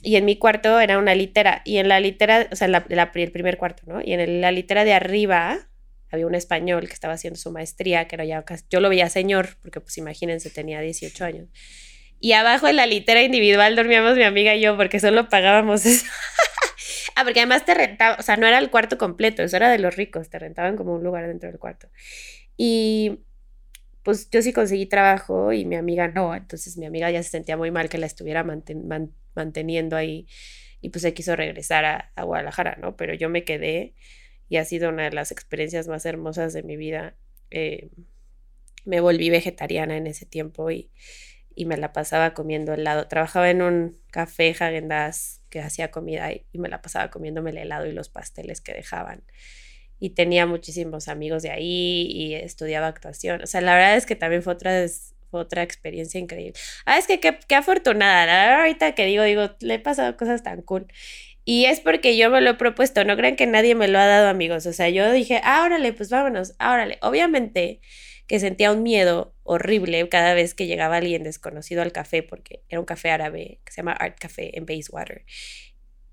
[0.03, 2.85] Y en mi cuarto era una litera, y en la litera, o sea, la,
[3.15, 3.99] el primer cuarto, ¿no?
[4.03, 5.67] Y en la litera de arriba
[6.11, 9.57] había un español que estaba haciendo su maestría, que era ya yo lo veía señor,
[9.61, 11.49] porque pues imagínense, tenía 18 años.
[12.19, 16.05] Y abajo en la litera individual dormíamos mi amiga y yo, porque solo pagábamos eso.
[17.15, 19.79] ah, porque además te rentaba, o sea, no era el cuarto completo, eso era de
[19.79, 21.89] los ricos, te rentaban como un lugar dentro del cuarto.
[22.57, 23.19] Y
[24.03, 27.57] pues yo sí conseguí trabajo y mi amiga no, entonces mi amiga ya se sentía
[27.57, 28.45] muy mal que la estuviera
[29.35, 30.27] manteniendo ahí
[30.81, 32.95] y pues se quiso regresar a, a Guadalajara, ¿no?
[32.95, 33.93] Pero yo me quedé
[34.49, 37.15] y ha sido una de las experiencias más hermosas de mi vida.
[37.51, 37.89] Eh,
[38.85, 40.89] me volví vegetariana en ese tiempo y,
[41.57, 43.07] y, me la pasaba comiendo helado.
[43.07, 47.85] Trabajaba en un café Hagendas que hacía comida y, me la pasaba comiéndome el helado
[47.87, 49.23] y los pasteles que dejaban.
[49.99, 53.41] Y tenía muchísimos amigos de ahí y estudiaba actuación.
[53.41, 54.85] O sea, la verdad es que también fue otra,
[55.31, 56.53] otra experiencia increíble.
[56.85, 58.25] Ah, es que qué afortunada.
[58.25, 60.87] La verdad, ahorita que digo, digo, le he pasado cosas tan cool.
[61.49, 64.05] Y es porque yo me lo he propuesto, no crean que nadie me lo ha
[64.05, 64.65] dado, amigos.
[64.65, 66.97] O sea, yo dije, ah, órale, pues vámonos, ah, órale.
[67.01, 67.79] Obviamente
[68.27, 72.79] que sentía un miedo horrible cada vez que llegaba alguien desconocido al café, porque era
[72.79, 75.25] un café árabe que se llama Art Café en Bayswater.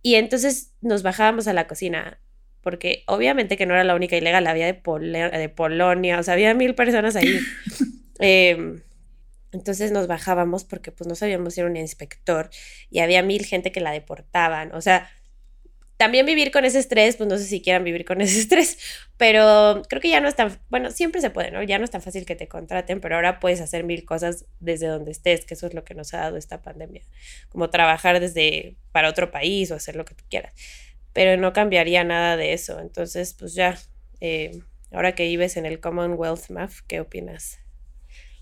[0.02, 2.20] Y entonces nos bajábamos a la cocina,
[2.62, 6.54] porque obviamente que no era la única ilegal, había de, de Polonia, o sea, había
[6.54, 7.38] mil personas ahí.
[8.20, 8.80] Em,
[9.50, 12.48] entonces nos bajábamos porque pues no sabíamos si era un inspector
[12.90, 15.10] y había mil gente que la deportaban, o sea,
[16.04, 18.76] también vivir con ese estrés, pues no sé si quieran vivir con ese estrés,
[19.16, 21.62] pero creo que ya no es tan, bueno, siempre se puede, ¿no?
[21.62, 24.86] Ya no es tan fácil que te contraten, pero ahora puedes hacer mil cosas desde
[24.86, 27.00] donde estés, que eso es lo que nos ha dado esta pandemia,
[27.48, 30.52] como trabajar desde para otro país o hacer lo que tú quieras,
[31.14, 33.78] pero no cambiaría nada de eso, entonces pues ya,
[34.20, 34.60] eh,
[34.92, 37.63] ahora que vives en el Commonwealth MAF, ¿qué opinas?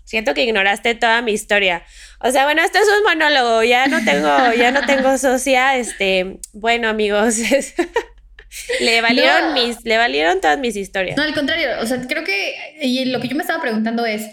[0.03, 1.83] Siento que ignoraste toda mi historia.
[2.19, 6.39] O sea, bueno, esto es un monólogo, ya no tengo, ya no tengo socia, este,
[6.53, 7.37] bueno, amigos,
[8.79, 11.17] le valieron mis, le valieron todas mis historias.
[11.17, 14.25] No, al contrario, o sea, creo que y lo que yo me estaba preguntando es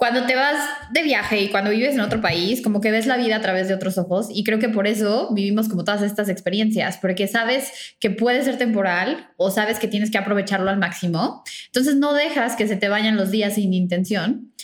[0.00, 0.56] cuando te vas
[0.92, 3.68] de viaje y cuando vives en otro país, como que ves la vida a través
[3.68, 7.70] de otros ojos y creo que por eso vivimos como todas estas experiencias, porque sabes
[8.00, 11.44] que puede ser temporal o sabes que tienes que aprovecharlo al máximo.
[11.66, 14.54] Entonces no dejas que se te vayan los días sin intención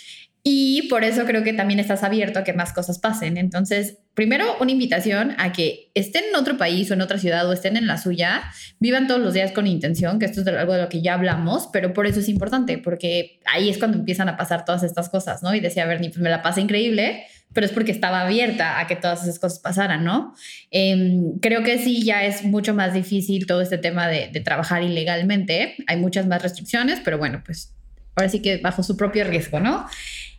[0.48, 3.36] Y por eso creo que también estás abierto a que más cosas pasen.
[3.36, 7.52] Entonces, primero, una invitación a que estén en otro país o en otra ciudad o
[7.52, 8.44] estén en la suya,
[8.78, 11.68] vivan todos los días con intención, que esto es algo de lo que ya hablamos,
[11.72, 15.42] pero por eso es importante, porque ahí es cuando empiezan a pasar todas estas cosas,
[15.42, 15.52] ¿no?
[15.52, 18.94] Y decía, Bernie, pues me la pasé increíble, pero es porque estaba abierta a que
[18.94, 20.32] todas esas cosas pasaran, ¿no?
[20.70, 24.84] Em, creo que sí, ya es mucho más difícil todo este tema de, de trabajar
[24.84, 25.74] ilegalmente.
[25.88, 27.72] Hay muchas más restricciones, pero bueno, pues
[28.14, 29.86] ahora sí que bajo su propio riesgo, ¿no?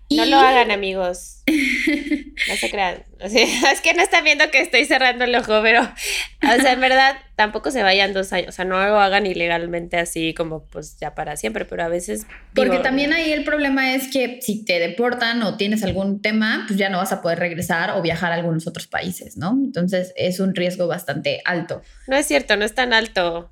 [0.10, 1.44] No lo hagan, amigos.
[1.48, 3.04] No se crean.
[3.20, 7.18] es que no están viendo que estoy cerrando el ojo, pero, o sea, en verdad,
[7.36, 8.50] tampoco se vayan dos años.
[8.50, 12.26] O sea, no lo hagan ilegalmente así como pues ya para siempre, pero a veces.
[12.54, 16.80] Porque también ahí el problema es que si te deportan o tienes algún tema, pues
[16.80, 19.52] ya no vas a poder regresar o viajar a algunos otros países, ¿no?
[19.52, 21.82] Entonces es un riesgo bastante alto.
[22.08, 23.52] No es cierto, no es tan alto.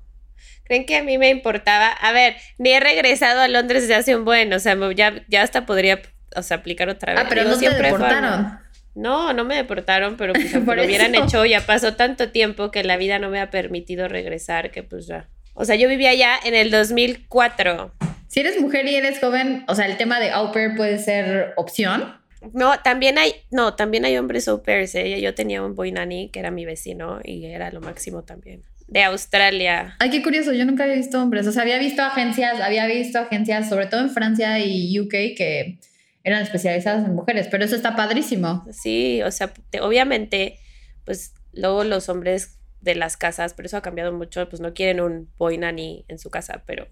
[0.64, 1.88] ¿Creen que a mí me importaba?
[1.88, 5.42] A ver, ni he regresado a Londres desde hace un buen, o sea, ya, ya
[5.42, 6.02] hasta podría
[6.34, 7.22] o sea, aplicar otra vez.
[7.24, 8.58] Ah, pero no te deportaron.
[8.96, 12.96] No, no me deportaron, pero pues, lo hubieran hecho, ya pasó tanto tiempo que la
[12.96, 15.28] vida no me ha permitido regresar, que pues ya.
[15.52, 17.92] O sea, yo vivía allá en el 2004.
[18.28, 21.52] Si eres mujer y eres joven, o sea, el tema de au pair puede ser
[21.56, 22.14] opción.
[22.52, 24.94] No, también hay, no, también hay hombres au pairs.
[24.94, 25.20] ¿eh?
[25.20, 28.62] Yo tenía un boy nanny que era mi vecino y era lo máximo también.
[28.88, 29.96] De Australia.
[29.98, 31.46] Ay, qué curioso, yo nunca había visto hombres.
[31.46, 35.78] O sea, había visto agencias, había visto agencias, sobre todo en Francia y UK, que
[36.26, 38.66] eran especializadas en mujeres, pero eso está padrísimo.
[38.72, 40.58] Sí, o sea, obviamente,
[41.04, 45.00] pues luego los hombres de las casas, pero eso ha cambiado mucho, pues no quieren
[45.00, 46.88] un boy nanny en su casa, pero,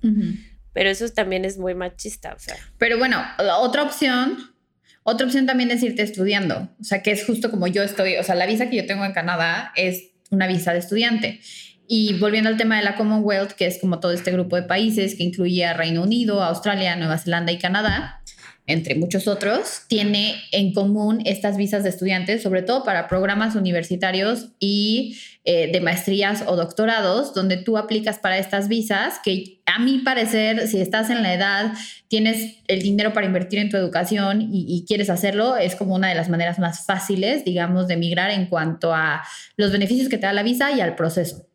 [0.73, 2.55] pero eso también es muy machista, o sea.
[2.79, 3.21] Pero bueno,
[3.59, 4.55] otra opción,
[5.03, 8.23] otra opción también es irte estudiando, o sea, que es justo como yo estoy, o
[8.23, 11.41] sea, la visa que yo tengo en Canadá es una visa de estudiante.
[11.87, 15.17] Y volviendo al tema de la Commonwealth, que es como todo este grupo de países
[15.17, 18.23] que incluía Reino Unido, Australia, Nueva Zelanda y Canadá,
[18.67, 24.49] entre muchos otros, tiene en común estas visas de estudiantes, sobre todo para programas universitarios
[24.59, 29.99] y eh, de maestrías o doctorados, donde tú aplicas para estas visas, que a mi
[29.99, 31.75] parecer, si estás en la edad,
[32.09, 36.09] tienes el dinero para invertir en tu educación y, y quieres hacerlo, es como una
[36.09, 39.23] de las maneras más fáciles, digamos, de migrar en cuanto a
[39.57, 41.47] los beneficios que te da la visa y al proceso.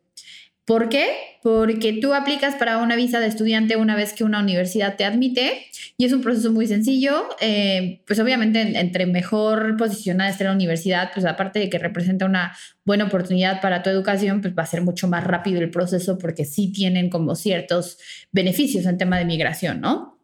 [0.69, 1.07] ¿Por qué?
[1.41, 5.65] Porque tú aplicas para una visa de estudiante una vez que una universidad te admite
[5.97, 7.27] y es un proceso muy sencillo.
[7.41, 12.55] Eh, pues obviamente entre mejor posicionada esté la universidad, pues aparte de que representa una
[12.85, 16.45] buena oportunidad para tu educación, pues va a ser mucho más rápido el proceso porque
[16.45, 17.97] sí tienen como ciertos
[18.31, 20.19] beneficios en tema de migración, ¿no?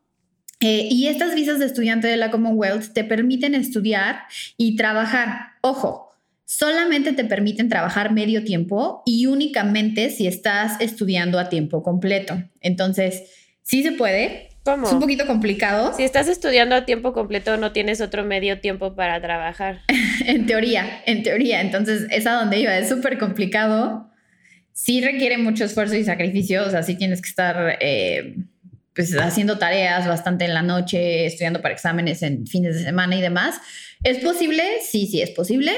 [0.60, 4.20] Eh, y estas visas de estudiante de la Commonwealth te permiten estudiar
[4.58, 5.54] y trabajar.
[5.62, 6.05] Ojo,
[6.46, 12.42] solamente te permiten trabajar medio tiempo y únicamente si estás estudiando a tiempo completo.
[12.62, 13.24] Entonces,
[13.64, 14.50] sí se puede.
[14.64, 14.88] ¿Cómo?
[14.88, 15.94] Es un poquito complicado.
[15.96, 19.82] Si estás estudiando a tiempo completo, no tienes otro medio tiempo para trabajar.
[20.26, 21.62] en teoría, en teoría.
[21.62, 22.78] Entonces, es a donde iba.
[22.78, 24.10] Es súper complicado.
[24.72, 26.66] Sí requiere mucho esfuerzo y sacrificio.
[26.66, 28.36] O sea, sí tienes que estar eh,
[28.94, 33.22] pues, haciendo tareas bastante en la noche, estudiando para exámenes en fines de semana y
[33.22, 33.56] demás.
[34.04, 34.64] ¿Es posible?
[34.84, 35.72] Sí, sí, es posible.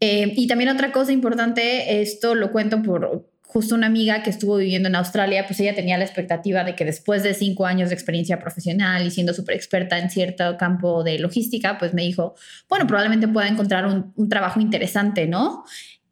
[0.00, 4.56] Eh, y también otra cosa importante, esto lo cuento por justo una amiga que estuvo
[4.56, 7.94] viviendo en Australia, pues ella tenía la expectativa de que después de cinco años de
[7.94, 12.34] experiencia profesional y siendo súper experta en cierto campo de logística, pues me dijo,
[12.68, 15.64] bueno, probablemente pueda encontrar un, trabajo interesante, ¿no?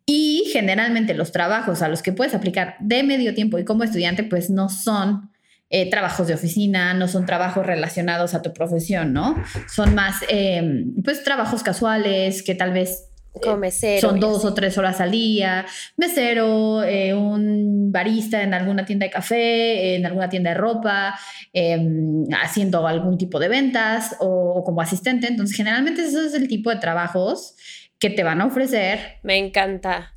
[0.06, 4.22] Y generalmente los trabajos a los que puedes aplicar de medio tiempo y como estudiante,
[4.22, 5.32] pues no son
[5.68, 9.34] eh, trabajos de oficina, no son trabajos relacionados a tu profesión, ¿no?
[9.68, 14.08] Son más, eh, pues, trabajos casuales que tal vez como mesero.
[14.08, 15.64] Son dos o tres horas al día.
[15.96, 21.18] Mesero, eh, un barista en alguna tienda de café, en alguna tienda de ropa,
[21.52, 25.26] em, haciendo algún tipo de ventas o, como asistente.
[25.26, 27.56] Entonces, generalmente eso es el tipo de trabajos
[27.98, 29.18] que te van a ofrecer.
[29.22, 30.14] Me encanta.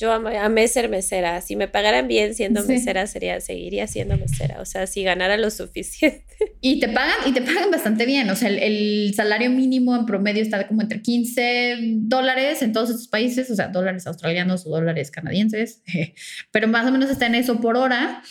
[0.00, 1.42] Yo amé ser mesera.
[1.42, 4.58] Si me pagaran bien siendo mesera, sería, seguiría siendo mesera.
[4.62, 6.24] O sea, si ganara lo suficiente.
[6.62, 8.30] Y te pagan, y te pagan bastante bien.
[8.30, 13.08] O sea, el, salario mínimo en promedio está como entre 15 dólares en todos estos
[13.08, 15.82] países, o sea, dólares australianos o dólares canadienses,
[16.50, 18.22] pero más o menos está en eso por hora,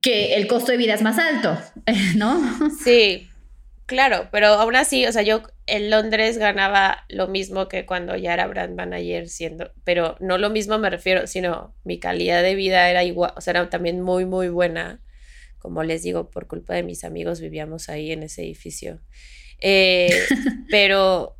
[0.00, 1.58] que el costo de vida es más alto,
[2.16, 2.40] ¿no?
[2.84, 3.28] Sí,
[3.86, 8.32] Claro, pero aún así, o sea, yo en Londres ganaba lo mismo que cuando ya
[8.32, 12.88] era brand manager siendo, pero no lo mismo me refiero, sino mi calidad de vida
[12.88, 15.02] era igual, o sea, era también muy, muy buena.
[15.58, 19.00] Como les digo, por culpa de mis amigos vivíamos ahí en ese edificio.
[19.60, 20.10] Eh,
[20.70, 21.36] pero,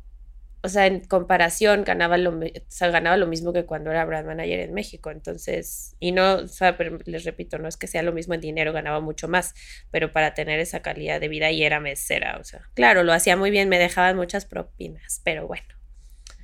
[0.65, 4.27] o sea, en comparación ganaba lo, o sea, ganaba lo mismo que cuando era brand
[4.27, 5.11] manager en México.
[5.11, 8.41] Entonces, y no, o sea, pero les repito, no es que sea lo mismo en
[8.41, 9.53] dinero, ganaba mucho más,
[9.91, 13.37] pero para tener esa calidad de vida y era mesera, o sea, claro, lo hacía
[13.37, 15.65] muy bien, me dejaban muchas propinas, pero bueno.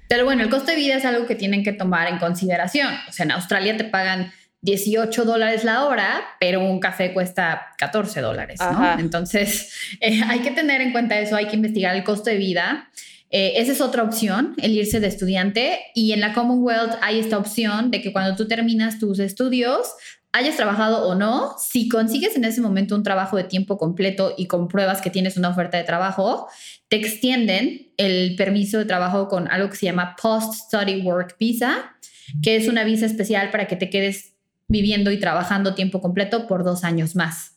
[0.07, 2.93] Pero bueno, el costo de vida es algo que tienen que tomar en consideración.
[3.07, 8.21] O sea, en Australia te pagan 18 dólares la hora, pero un café cuesta 14
[8.21, 8.99] dólares, ¿no?
[8.99, 12.89] Entonces, eh, hay que tener en cuenta eso, hay que investigar el costo de vida.
[13.31, 15.79] Eh, esa es otra opción, el irse de estudiante.
[15.95, 19.93] Y en la Commonwealth hay esta opción de que cuando tú terminas tus estudios,
[20.33, 24.47] hayas trabajado o no, si consigues en ese momento un trabajo de tiempo completo y
[24.47, 26.47] compruebas que tienes una oferta de trabajo,
[26.87, 31.95] te extienden el permiso de trabajo con algo que se llama Post Study Work Visa,
[32.41, 34.33] que es una visa especial para que te quedes
[34.67, 37.50] viviendo y trabajando tiempo completo por dos años más.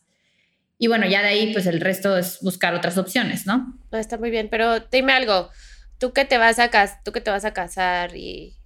[0.77, 3.79] Y bueno, ya de ahí, pues el resto es buscar otras opciones, ¿no?
[3.91, 5.49] Está muy bien, pero dime algo,
[5.97, 6.69] tú que te vas a,
[7.03, 8.57] tú que te vas a casar y...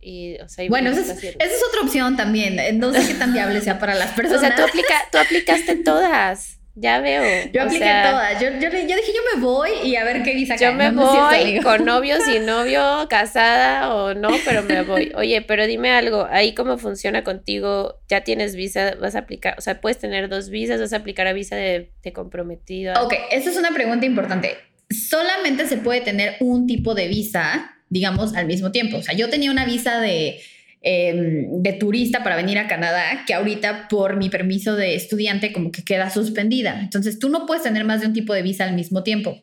[0.00, 2.78] y o sea, bueno, esa es, esa es, otra opción también.
[2.78, 4.42] No sé qué tan viable sea para las personas.
[4.42, 6.57] O sea, tú, aplica, tú aplicaste todas.
[6.80, 7.50] Ya veo.
[7.52, 8.40] Yo apliqué todas.
[8.40, 11.84] Yo, yo, dije, yo me voy y a ver qué visa Yo me voy con
[11.84, 15.10] novio, sin novio, casada o no, pero me voy.
[15.16, 19.60] Oye, pero dime algo, ahí cómo funciona contigo, ya tienes visa, vas a aplicar, o
[19.60, 22.94] sea, puedes tener dos visas, vas a aplicar a visa de, de comprometido.
[23.02, 24.56] Ok, esa es una pregunta importante.
[24.90, 28.98] Solamente se puede tener un tipo de visa, digamos, al mismo tiempo.
[28.98, 30.40] O sea, yo tenía una visa de
[30.80, 35.72] Em, de turista para venir a Canadá, que ahorita por mi permiso de estudiante como
[35.72, 36.78] que queda suspendida.
[36.80, 39.42] Entonces tú no puedes tener más de un tipo de visa al mismo tiempo.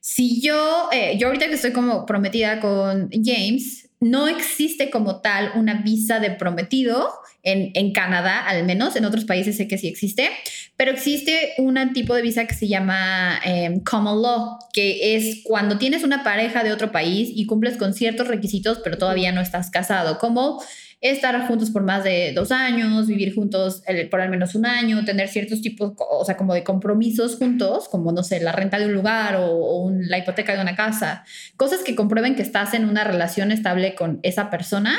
[0.00, 5.52] Si yo, eh, yo ahorita que estoy como prometida con James, no existe como tal
[5.54, 7.08] una visa de prometido
[7.44, 8.96] en, en, Canadá, al menos.
[8.96, 10.30] En otros países sé que sí existe,
[10.76, 15.78] pero existe un tipo de visa que se llama em, Common Law, que es cuando
[15.78, 19.70] tienes una pareja de otro país y cumples con ciertos requisitos, pero todavía no estás
[19.70, 20.62] casado, como
[21.02, 25.28] estar juntos por más de dos años, vivir juntos por al menos un año, tener
[25.28, 28.94] ciertos tipos, o sea, como de compromisos juntos, como, no sé, la renta de un
[28.94, 31.24] lugar o, la hipoteca de una casa,
[31.56, 34.96] cosas que comprueben que estás en una relación estable con esa persona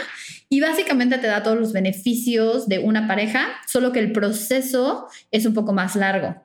[0.50, 5.46] y básicamente te da todos los beneficios de una pareja, solo que el proceso es
[5.46, 6.36] un poco más largo.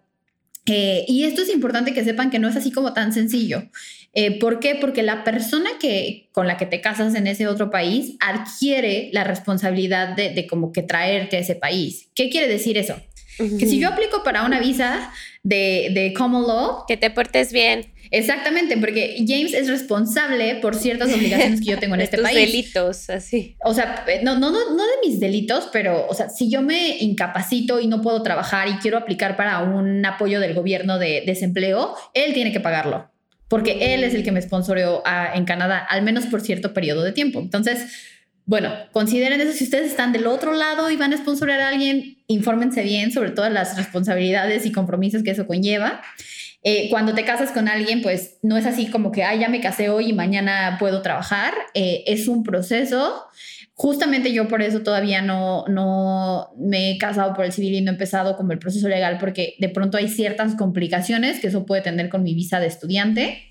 [0.67, 3.63] Eh, y esto es importante que sepan que no es así como tan sencillo.
[4.21, 4.75] Eh, ¿Por qué?
[4.75, 9.23] Porque la persona que, con la que te casas en ese otro país adquiere la
[9.23, 12.09] responsabilidad de, como que traerte a ese país.
[12.17, 12.97] ¿Qué quiere decir eso?
[13.37, 15.13] Que si yo aplico para una visa
[15.45, 16.85] de, de Common Law...
[16.89, 17.93] Que te portes bien.
[18.11, 22.35] Exactamente, porque James es responsable por ciertas obligaciones que yo tengo en este país.
[22.35, 23.55] delitos, así.
[23.65, 26.61] O sea, eh, no, no, no, no de mis delitos, pero, o sea, si yo
[26.61, 31.23] me incapacito y no puedo trabajar y quiero aplicar para un apoyo del gobierno de
[31.25, 33.09] desempleo, él tiene que pagarlo
[33.49, 35.03] porque él es el que me sponsoreó
[35.35, 37.41] en Canadá, al menos por cierto periodo de tiempo.
[37.41, 37.87] Entonces,
[38.45, 39.53] bueno, consideren eso.
[39.53, 43.31] Si ustedes están del otro lado y van a sponsorear a alguien, infórmense bien sobre
[43.31, 46.01] todas las responsabilidades y compromisos que eso conlleva.
[46.63, 49.61] Eh, cuando te casas con alguien, pues no es así como que, ah, ya me
[49.61, 51.55] casé hoy y mañana puedo trabajar.
[51.75, 53.27] Eh, es un proceso
[53.81, 57.93] Justamente yo por eso todavía no, no me he casado por el civil y no
[57.93, 61.81] he empezado como el proceso legal porque de pronto hay ciertas complicaciones que eso puede
[61.83, 63.49] tener con mi visa de estudiante,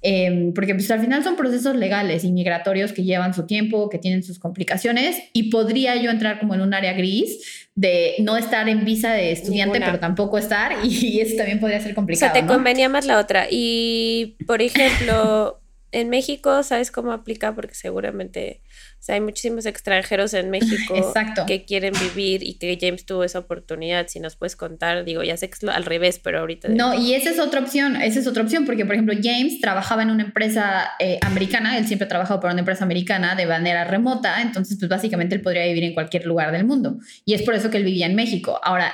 [0.00, 3.98] em, porque pues al final son procesos legales y migratorios que llevan su tiempo, que
[3.98, 8.70] tienen sus complicaciones y podría yo entrar como en un área gris de no estar
[8.70, 12.32] en visa de estudiante, pero tampoco estar y eso también podría ser complicado.
[12.32, 13.46] O sea, te convenía más la otra.
[13.50, 15.60] Y, por ejemplo,
[15.92, 17.54] en México, ¿sabes cómo aplica?
[17.54, 18.62] Porque seguramente
[19.08, 20.94] hay muchísimos extranjeros en México
[21.46, 24.08] que quieren vivir y que James tuvo esa oportunidad.
[24.08, 26.68] Si nos puedes contar, digo, ya sé que es al revés, pero ahorita.
[26.68, 30.02] No, y esa es otra opción, esa es otra opción, porque por ejemplo, James trabajaba
[30.02, 33.84] en una empresa eh, americana, él siempre ha trabajado para una empresa americana de manera
[33.84, 36.98] remota, entonces, pues básicamente él podría vivir en cualquier lugar del mundo.
[37.24, 38.60] Y es por eso que él vivía en México.
[38.62, 38.92] Ahora,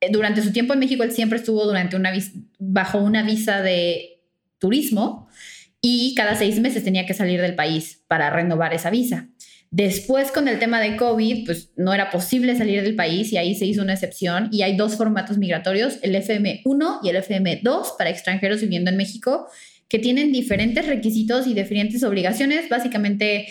[0.00, 2.12] eh, durante su tiempo en México, él siempre estuvo durante una
[2.58, 4.20] bajo una visa de
[4.58, 5.28] turismo
[5.82, 9.28] y cada seis meses tenía que salir del país para renovar esa visa.
[9.72, 13.54] Después con el tema de COVID, pues no era posible salir del país y ahí
[13.54, 18.10] se hizo una excepción y hay dos formatos migratorios, el FM1 y el FM2 para
[18.10, 19.48] extranjeros viviendo en México,
[19.88, 22.68] que tienen diferentes requisitos y diferentes obligaciones.
[22.68, 23.46] Básicamente,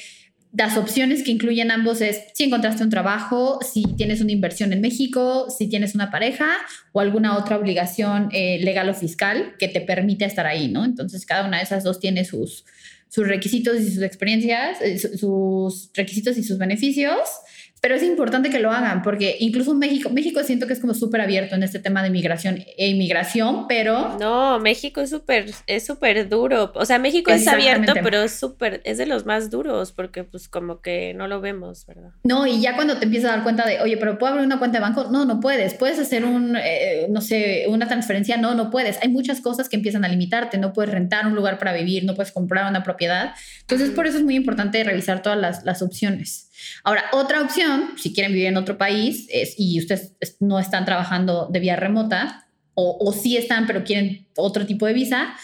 [0.54, 4.82] las opciones que incluyen ambos es si encontraste un trabajo, si tienes una inversión en
[4.82, 6.58] México, si tienes una pareja
[6.92, 10.84] o alguna otra obligación eh, legal o fiscal que te permite estar ahí, ¿no?
[10.84, 12.66] Entonces, cada una de esas dos tiene sus
[13.12, 17.20] sus requisitos y sus experiencias, eh, sus requisitos y sus beneficios,
[17.82, 21.20] pero es importante que lo hagan porque incluso México, México siento que es como súper
[21.20, 24.20] abierto en este tema de migración e inmigración, pero...
[24.20, 26.72] No, México es súper, es súper duro.
[26.76, 30.48] O sea, México es abierto, pero es súper, es de los más duros porque pues
[30.48, 32.12] como que no lo vemos, ¿verdad?
[32.24, 34.60] No, y ya cuando te empiezas a dar cuenta de, oye, pero ¿puedo abrir una
[34.60, 35.06] cuenta de banco?
[35.12, 35.74] No, no puedes.
[35.74, 38.38] ¿Puedes hacer un, eh, no sé, una transferencia?
[38.38, 39.02] No, no puedes.
[39.02, 40.60] Hay muchas cosas que empiezan a limitarte.
[40.60, 43.34] No puedes rentar un lugar para vivir, no puedes comprar una propiedad.
[43.62, 46.51] Entonces, por eso es muy importante revisar todas las, las opciones.
[46.84, 51.48] Ahora, otra opción, si quieren vivir en otro país es, y ustedes no están trabajando
[51.52, 55.36] de vía remota, o, o sí están, pero quieren otro tipo de visa,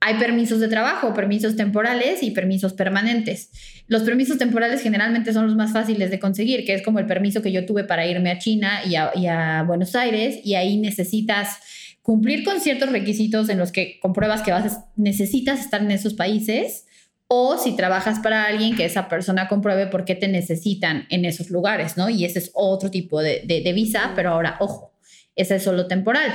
[0.00, 3.50] hay permisos de trabajo, permisos temporales y permisos permanentes.
[3.88, 7.42] Los permisos temporales generalmente son los más fáciles de conseguir, que es como el permiso
[7.42, 10.76] que yo tuve para irme a China y a, y a Buenos Aires, y ahí
[10.76, 11.58] necesitas
[12.02, 16.85] cumplir con ciertos requisitos en los que compruebas que vas, necesitas estar en esos países
[17.28, 21.50] o si trabajas para alguien que esa persona compruebe por qué te necesitan en esos
[21.50, 22.08] lugares, ¿no?
[22.08, 24.92] Y ese es otro tipo de, de, visa, pero ahora, ojo,
[25.34, 26.30] ese es solo temporal.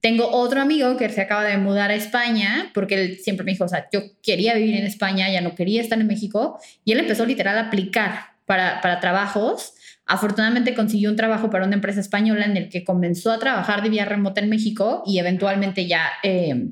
[0.00, 3.64] Tengo otro amigo que se acaba de mudar a España porque él siempre me dijo,
[3.64, 7.00] o sea, yo quería vivir en España, ya no quería estar en México, y él
[7.00, 9.74] empezó literal a aplicar para, para trabajos.
[10.06, 13.90] Afortunadamente consiguió un trabajo para una empresa española en el que comenzó a trabajar de
[13.90, 16.08] vía remota en México y eventualmente ya...
[16.22, 16.70] Eh,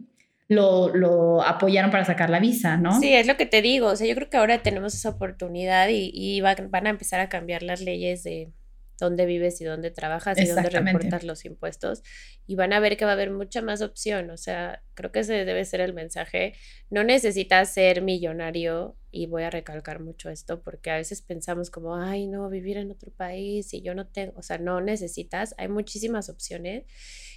[0.49, 3.01] lo, apoyaron para sacar la visa, ¿no?
[3.01, 3.88] Sí, es lo que te digo.
[3.88, 7.62] O sea, yo creo que ahora tenemos esa oportunidad y, van a empezar a cambiar
[7.62, 8.53] las leyes de
[9.01, 12.03] dónde vives y dónde trabajas y dónde reportas los impuestos.
[12.47, 14.30] Y van a ver que va a haber mucha más opción.
[14.30, 16.55] O sea, creo que ese debe ser el mensaje.
[16.90, 21.97] No necesitas ser millonario y voy a recalcar mucho esto porque a veces pensamos como,
[21.97, 25.55] ay, no, vivir en otro país y yo no tengo, o sea, no necesitas.
[25.57, 26.84] Hay muchísimas opciones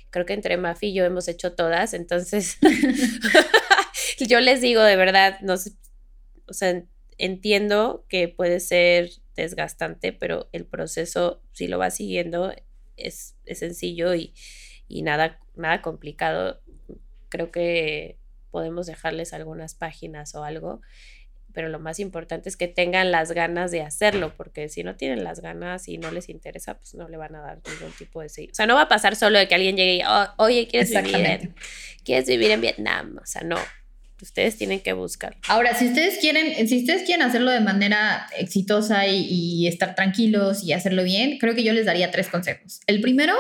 [0.10, 2.58] creo que entre Mafi y yo hemos hecho todas, entonces
[4.28, 5.74] yo les digo de verdad, no sé,
[6.48, 6.84] o sea,
[7.18, 12.54] entiendo que puede ser desgastante, pero el proceso, si lo vas siguiendo,
[12.96, 14.34] es, es sencillo y,
[14.88, 16.62] y nada, nada complicado.
[17.30, 18.18] Creo que
[18.52, 20.82] podemos dejarles algunas páginas o algo
[21.58, 25.24] pero lo más importante es que tengan las ganas de hacerlo, porque si no tienen
[25.24, 28.28] las ganas y no les interesa, pues no le van a dar ningún tipo de...
[28.28, 30.92] O sea, no va a pasar solo de que alguien llegue y, oh, oye, ¿quieres
[30.92, 31.56] vivir, en,
[32.06, 33.18] ¿quieres vivir en Vietnam?
[33.20, 33.58] O sea, no.
[34.22, 35.36] Ustedes tienen que buscar.
[35.48, 40.64] Ahora, si ustedes quieren, si ustedes quieren hacerlo de manera exitosa y, y estar tranquilos
[40.64, 42.82] y hacerlo bien, creo que yo les daría tres consejos.
[42.86, 43.34] El primero,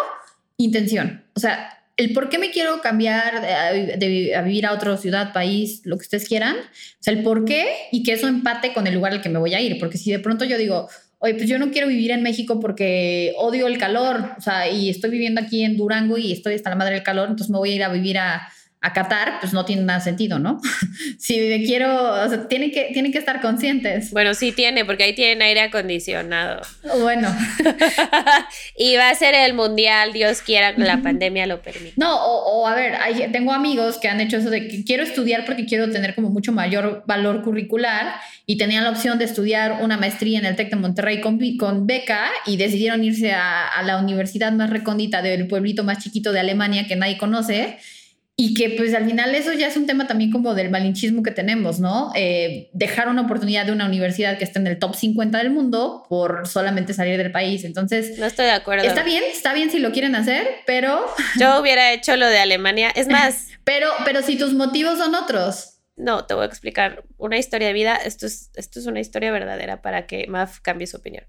[0.57, 1.23] intención.
[1.35, 5.81] O sea, el por qué me quiero cambiar de, a vivir a otra ciudad, país,
[5.83, 8.93] lo que ustedes quieran, o sea, el por qué y que eso empate con el
[8.93, 10.87] lugar al que me voy a ir, porque si de pronto yo digo,
[11.17, 14.89] oye, pues yo no quiero vivir en México porque odio el calor, o sea, y
[14.89, 17.71] estoy viviendo aquí en Durango y estoy hasta la madre del calor, entonces me voy
[17.71, 18.47] a ir a vivir a,
[18.87, 20.61] a Qatar, pues no tiene nada sentido, ¿no?
[21.19, 21.35] si
[21.65, 24.11] quiero, o sea, tienen que, tienen que estar conscientes.
[24.11, 26.61] Bueno, sí tiene, porque ahí tienen aire acondicionado.
[26.99, 27.35] Bueno.
[28.77, 31.95] y va a ser el mundial, Dios quiera, que la pandemia lo permita.
[31.97, 32.95] No, o, a ver,
[33.31, 36.51] tengo amigos que han hecho eso de que quiero estudiar porque quiero tener como mucho
[36.53, 38.15] mayor valor curricular
[38.45, 41.87] y tenían la opción de estudiar una maestría en el TEC de Monterrey con, con
[41.87, 46.39] beca y decidieron irse a, a la universidad más recóndita del pueblito más chiquito de
[46.39, 47.77] Alemania que nadie conoce
[48.39, 51.31] y que pues al final eso ya es un tema también como del malinchismo que
[51.31, 52.11] tenemos, ¿no?
[52.13, 56.05] Eh, dejar una oportunidad de una universidad que esté en el top 50 del mundo
[56.07, 57.63] por solamente salir del país.
[57.63, 58.19] Entonces...
[58.19, 58.85] No estoy de acuerdo.
[58.85, 61.03] Está bien, está bien si lo quieren hacer, pero...
[61.39, 62.91] Yo hubiera hecho lo de Alemania.
[62.95, 63.47] Es más...
[63.63, 65.79] pero, pero si tus motivos son otros.
[65.95, 67.95] No, te voy a explicar una historia de vida.
[67.95, 71.25] Esto es, esto es una historia verdadera para que Maf cambie su opinión.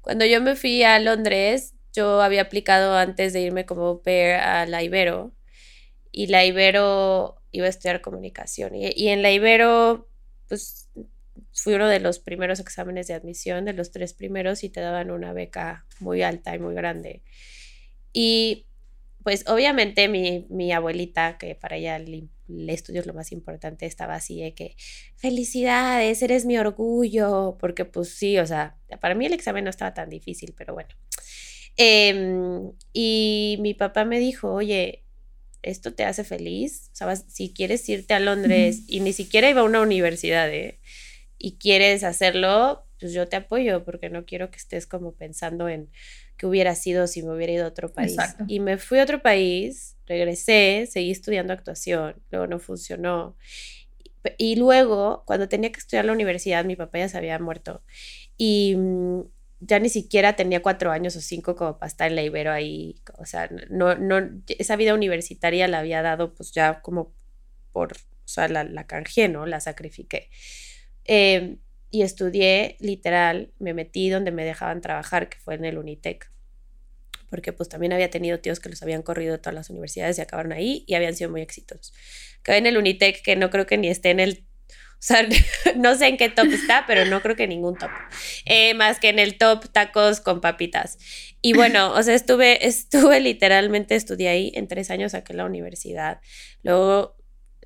[0.00, 4.64] Cuando yo me fui a Londres, yo había aplicado antes de irme como pair a
[4.64, 5.36] la Ibero
[6.16, 8.74] y la Ibero iba a estudiar comunicación.
[8.74, 10.08] Y, en la Ibero,
[10.48, 10.88] pues
[11.52, 15.10] fui uno de los primeros exámenes de admisión, de los tres primeros, y te daban
[15.10, 17.22] una beca muy alta y muy grande.
[18.14, 18.64] Y
[19.24, 22.30] pues obviamente mi, abuelita, que para ella el,
[22.70, 24.74] estudio es lo más importante, estaba así de que,
[25.16, 29.92] felicidades, eres mi orgullo, porque pues sí, o sea, para mí el examen no estaba
[29.92, 30.88] tan difícil, pero bueno.
[31.76, 35.05] Em, y mi papá me dijo, oye,
[35.66, 39.64] esto te hace feliz, sabes, si quieres irte a Londres y ni siquiera iba a
[39.64, 40.78] una universidad ¿eh?
[41.38, 45.90] y quieres hacerlo, pues yo te apoyo porque no quiero que estés como pensando en
[46.36, 48.16] qué hubiera sido si me hubiera ido a otro país.
[48.46, 53.36] Y me fui a otro país, regresé, seguí estudiando actuación, luego no funcionó.
[54.38, 57.82] Y luego, cuando tenía que estudiar la universidad, mi papá ya se había muerto.
[58.36, 59.20] Y mm,
[59.60, 63.00] ya ni siquiera tenía cuatro años o cinco como para estar en la Ibero ahí,
[63.18, 67.14] o sea, no, no, esa vida universitaria la había dado pues ya como
[67.72, 69.46] por, o sea, la, la canjeé, ¿no?
[69.46, 70.30] La sacrifiqué.
[71.04, 71.58] Em,
[71.90, 76.30] y estudié literal, me metí donde me dejaban trabajar, que fue en el Unitec,
[77.30, 80.20] porque pues también había tenido tíos que los habían corrido de todas las universidades y
[80.20, 81.92] acabaron ahí y habían sido muy exitosos.
[82.40, 84.46] Acabé en el Unitec, que no creo que ni esté en el
[84.98, 85.26] o sea,
[85.76, 87.90] no sé en qué top está, pero no creo que ningún top.
[88.44, 90.98] Eh, más que en el top tacos con papitas.
[91.42, 96.20] Y bueno, o sea, estuve, estuve literalmente, estudié ahí en tres años, saqué la universidad.
[96.62, 97.16] Luego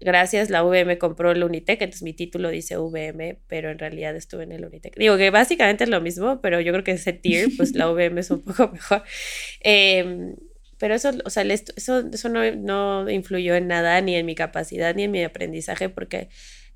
[0.01, 4.45] gracias, la VM compró el Unitec, entonces mi título dice VM, pero en realidad estuve
[4.45, 4.97] en el Unitec.
[4.97, 8.21] Digo que básicamente es lo mismo, pero yo creo que ese tier, pues la VM
[8.21, 9.03] es un poco mejor.
[9.61, 10.37] Em,
[10.79, 14.95] pero eso, o sea, eso, eso no, no influyó en nada, ni en mi capacidad,
[14.95, 16.29] ni en mi aprendizaje, porque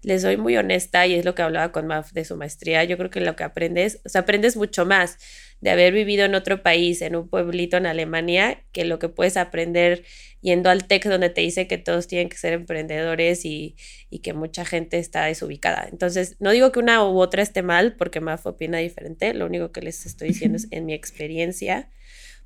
[0.04, 2.84] les soy muy honesta y es lo que hablaba con Maf de su maestría.
[2.84, 5.18] Yo creo que lo que aprendes, o sea, aprendes mucho más
[5.60, 9.36] de haber vivido en otro país, en un pueblito en Alemania, que lo que puedes
[9.36, 10.04] aprender
[10.40, 13.76] yendo al TEC donde te dice que todos tienen que ser emprendedores y,
[14.10, 15.88] y que mucha gente está desubicada.
[15.90, 19.72] Entonces, no digo que una u otra esté mal porque Maf opina diferente, lo único
[19.72, 21.88] que les estoy diciendo es en mi experiencia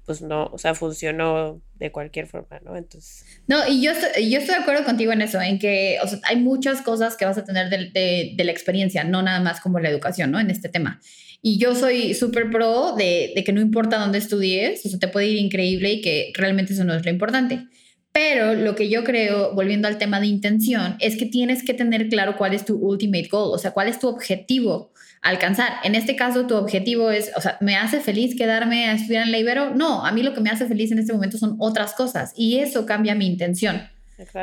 [0.08, 2.78] pues no, o sea, funcionó de cualquier forma, ¿no?
[2.78, 3.26] Entonces.
[3.46, 6.80] No, y yo estoy, yo estoy de acuerdo contigo en eso, en que hay muchas
[6.80, 10.30] cosas que vas a tener de, de, la experiencia, no nada más como la educación,
[10.30, 10.40] ¿no?
[10.40, 10.98] En este tema.
[11.42, 15.08] Y yo soy súper pro de, de, que no importa dónde estudies, o sea, te
[15.08, 17.66] puede ir increíble y que realmente eso no es lo importante.
[18.10, 22.08] Pero lo que yo creo, volviendo al tema de intención, es que tienes que tener
[22.08, 24.90] claro cuál es tu ultimate goal, o sea, cuál es tu objetivo
[25.22, 25.74] alcanzar.
[25.84, 29.32] En este caso, tu objetivo es, o sea, ¿me hace feliz quedarme a estudiar en
[29.32, 29.74] la Ibero?
[29.74, 32.58] No, a mí lo que me hace feliz en este momento son otras cosas y
[32.58, 33.88] eso cambia mi intención.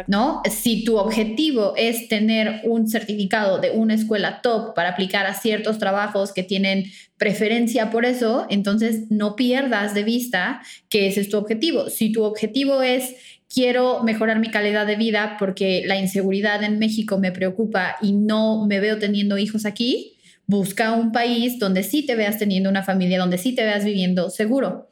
[0.07, 0.41] ¿No?
[0.49, 5.80] Si tu objetivo es tener un certificado de una escuela top para aplicar a ciertos
[5.80, 6.86] trabajos que tienen
[7.17, 11.89] preferencia por eso, entonces no pierdas de vista que ese es tu objetivo.
[11.89, 13.15] Si tu objetivo es
[13.53, 18.65] quiero mejorar mi calidad de vida porque la inseguridad en México me preocupa y no
[18.65, 20.14] me veo teniendo hijos aquí,
[20.47, 24.29] Busca un país donde sí te veas teniendo una familia, donde sí te veas viviendo
[24.29, 24.89] seguro.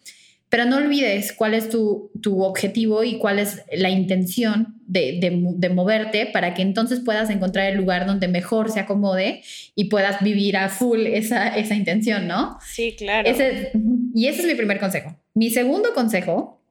[0.54, 6.54] Pero no olvides cuál es tu, objetivo y cuál es la intención de, moverte para
[6.54, 9.42] que entonces puedas encontrar el lugar donde mejor se acomode
[9.74, 12.60] y puedas vivir a full esa, esa intención, ¿no?
[12.64, 13.28] Sí, claro.
[14.14, 15.18] y ese es mi primer consejo.
[15.34, 16.62] Mi segundo consejo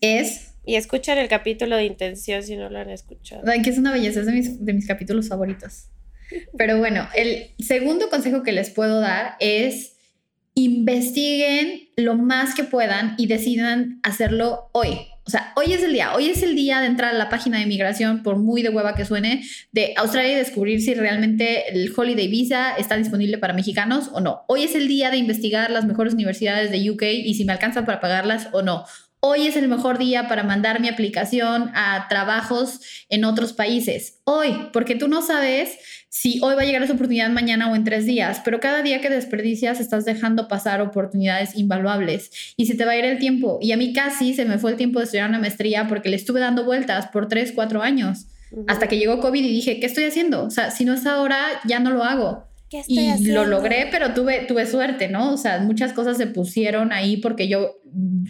[0.00, 0.54] es...
[0.64, 3.42] Y escuchar el capítulo de intención si no lo han escuchado.
[3.62, 5.90] Que es una belleza, es de mis, de mis capítulos favoritos.
[6.56, 9.96] Pero bueno, el segundo consejo que les puedo dar es
[10.54, 14.98] investiguen lo más que puedan y decidan hacerlo hoy.
[15.24, 17.58] O sea, hoy es el día, hoy es el día de entrar a la página
[17.58, 21.92] de migración, por muy de hueva que suene, de Australia y descubrir si realmente el
[21.94, 24.42] Holiday Visa está disponible para mexicanos o no.
[24.48, 27.84] Hoy es el día de investigar las mejores universidades de UK y si me alcanza
[27.84, 28.84] para pagarlas o no.
[29.20, 34.18] Hoy es el mejor día para mandar mi aplicación a trabajos en otros países.
[34.24, 35.78] Hoy, porque tú no sabes
[36.12, 39.00] si hoy va a llegar esa oportunidad mañana o en tres días, pero cada día
[39.00, 43.60] que desperdicias estás dejando pasar oportunidades invaluables y se te va a ir el tiempo.
[43.62, 46.16] Y a mí casi se me fue el tiempo de estudiar una maestría porque le
[46.16, 48.26] estuve dando vueltas por tres, cuatro años,
[48.66, 50.44] hasta que llegó COVID y dije, ¿qué estoy haciendo?
[50.44, 52.44] O sea, si no es ahora, ya no lo hago.
[52.88, 55.32] y lo logré, pero tuve, tuve suerte, ¿no?
[55.32, 57.76] O sea, muchas cosas se pusieron ahí porque yo,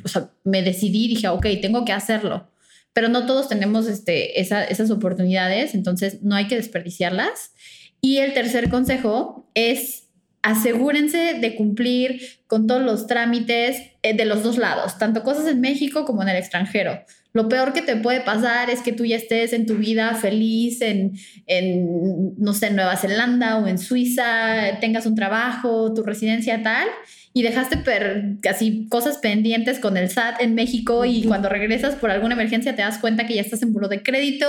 [0.05, 2.50] o sea, me decidí, dije, ok, tengo que hacerlo.
[2.93, 7.53] Pero no todos tenemos este, esas oportunidades, entonces no hay que desperdiciarlas.
[8.01, 10.09] Y el tercer consejo es
[10.43, 15.61] asegúrense de cumplir con todos los trámites eh, de los dos lados, tanto cosas en
[15.61, 17.01] México como en el extranjero.
[17.33, 20.81] Lo peor que te puede pasar es que tú ya estés en tu vida feliz
[20.81, 21.13] en,
[21.47, 26.89] en, no sé, en Nueva Zelanda o en Suiza, tengas un trabajo, tu residencia tal,
[27.33, 32.11] y dejaste per, casi cosas pendientes con el SAT en México y cuando regresas por
[32.11, 34.47] alguna emergencia te das cuenta que ya estás en buro de crédito,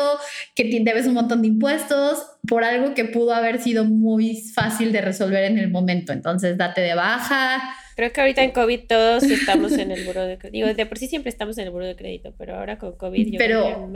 [0.55, 5.01] que debes un montón de impuestos por algo que pudo haber sido muy fácil de
[5.01, 6.11] resolver en el momento.
[6.11, 7.61] Entonces, date de baja.
[7.95, 10.65] Creo que ahorita en COVID todos estamos en el buro de crédito.
[10.65, 13.31] Digo, de por sí siempre estamos en el buro de crédito, pero ahora con COVID
[13.31, 13.91] yo pero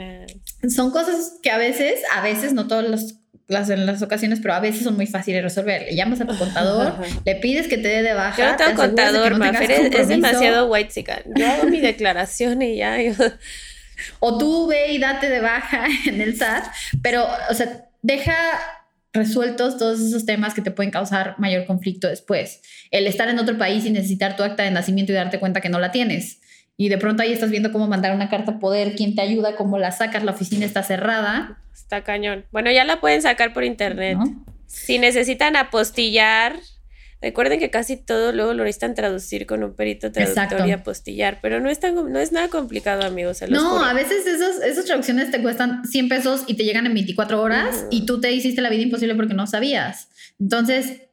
[0.68, 3.14] son cosas que a veces, a veces, no todos los
[3.48, 5.82] las, en las ocasiones, pero a veces son muy fáciles de resolver.
[5.82, 6.94] Le llamas a tu contador,
[7.24, 8.42] le pides que te dé de baja.
[8.42, 9.32] Yo no tengo contador,
[9.62, 11.22] es, demasiado white chican.
[11.34, 12.96] Yo hago mi declaración y ya.
[14.20, 16.64] O tú ve y date de baja en el SAT,
[17.02, 18.34] pero, o sea, deja
[19.14, 22.60] resueltos todos esos temas que te pueden causar mayor conflicto después.
[22.90, 25.70] El estar en otro país y necesitar tu acta de nacimiento y darte cuenta que
[25.70, 26.40] no la tienes.
[26.76, 29.56] Y de pronto ahí estás viendo cómo mandar una carta a poder, quién te ayuda,
[29.56, 31.58] cómo la sacas, la oficina está cerrada.
[31.74, 32.44] Está cañón.
[32.52, 34.18] Bueno, ya la pueden sacar por internet.
[34.66, 36.56] Si necesitan apostillar,
[37.22, 41.60] recuerden que casi todo luego lo necesitan traducir con un perito traductor y apostillar, pero
[41.60, 43.40] no es, tan, no es nada complicado, amigos.
[43.48, 47.40] no, a veces esos, esas traducciones te cuestan 100 pesos y te llegan en 24
[47.40, 50.08] horas y tú te hiciste la vida imposible porque no sabías.
[50.38, 51.05] Entonces,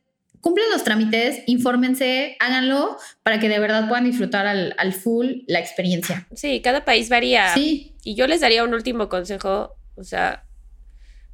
[0.44, 5.60] cumplen los trámites, infórmense, háganlo para que de verdad puedan disfrutar al, al full la
[5.60, 6.28] experiencia.
[6.36, 7.54] Sí, cada país varía.
[7.54, 10.44] Sí, Y yo les daría un último consejo, o sea,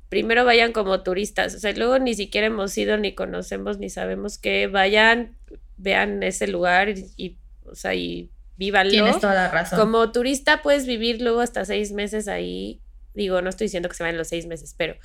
[0.10, 4.38] primero vayan como turistas, o sea, luego ni siquiera hemos ido, ni conocemos, ni sabemos
[4.38, 5.36] qué, vayan,
[5.78, 8.92] vean ese lugar y, y, o sea, y vívanlo.
[8.92, 9.80] tienes toda la razón.
[9.80, 12.80] Como turista puedes vivir luego hasta seis meses ahí.
[13.16, 14.96] Digo, no estoy diciendo que se vayan los seis meses, pero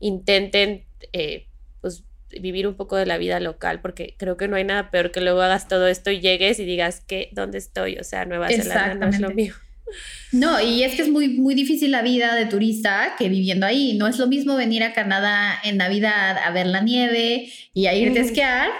[0.00, 1.46] intenten eh,
[2.40, 5.20] vivir un poco de la vida local, porque creo que no hay nada peor que
[5.20, 8.94] luego hagas todo esto y llegues y digas que dónde estoy, o sea, Nueva Zelanda
[8.94, 9.54] no es lo mío.
[10.32, 13.96] No, y es que es muy, muy difícil la vida de turista que viviendo ahí.
[13.98, 17.94] No es lo mismo venir a Canadá en Navidad a ver la nieve y a
[17.94, 18.70] irte a esquiar,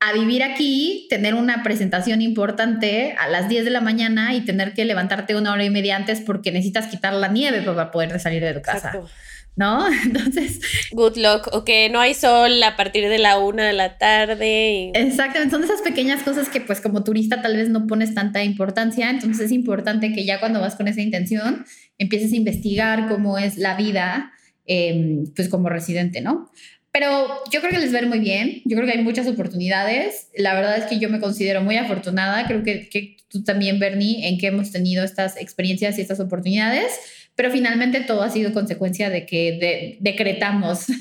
[0.00, 4.74] a vivir aquí, tener una presentación importante a las 10 de la mañana y tener
[4.74, 8.42] que levantarte una hora y media antes porque necesitas quitar la nieve para poder salir
[8.42, 9.08] de tu casa, Exacto.
[9.56, 9.86] ¿No?
[10.04, 10.60] Entonces,
[10.92, 14.72] Good luck, o que no hay sol a partir de la una de la tarde.
[14.72, 18.44] y- Exactamente, son esas pequeñas cosas que pues como turista tal vez no pones tanta
[18.44, 21.64] importancia, entonces es importante que ya cuando vas con esa intención
[21.98, 24.32] empieces a investigar cómo es la vida
[24.66, 26.50] eh, pues como residente, ¿no?
[26.92, 29.26] Pero yo creo que les va a ir muy bien, yo creo que hay muchas
[29.26, 33.78] oportunidades, la verdad es que yo me considero muy afortunada, creo que, que tú también,
[33.78, 36.90] Bernie, en que hemos tenido estas experiencias y estas oportunidades,
[37.36, 40.86] pero finalmente todo ha sido consecuencia de que de- decretamos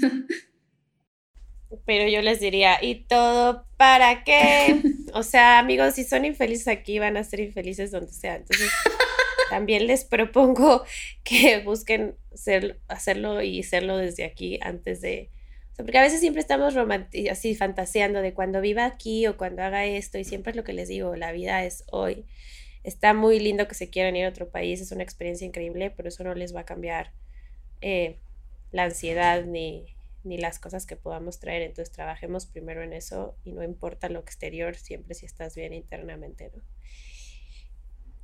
[1.85, 4.81] Pero yo les diría, ¿y todo para qué?
[5.13, 8.35] O sea, amigos, si son infelices aquí, van a ser infelices donde sea.
[8.37, 8.69] Entonces,
[9.49, 10.83] también les propongo
[11.23, 15.29] que busquen ser- hacerlo y serlo desde aquí antes de...
[15.75, 16.75] porque a veces siempre estamos
[17.31, 20.73] así fantaseando de cuando viva aquí o cuando haga esto y siempre es lo que
[20.73, 22.25] les digo, la vida es hoy.
[22.85, 26.09] Está muy lindo que se quieran ir a otro país, es una experiencia increíble, pero
[26.09, 27.11] eso no les va a cambiar
[27.81, 28.17] eh,
[28.71, 29.85] la ansiedad ni,
[30.23, 31.63] ni las cosas que podamos traer.
[31.63, 36.51] Entonces trabajemos primero en eso y no importa lo exterior, siempre si estás bien internamente,
[36.55, 36.61] ¿no?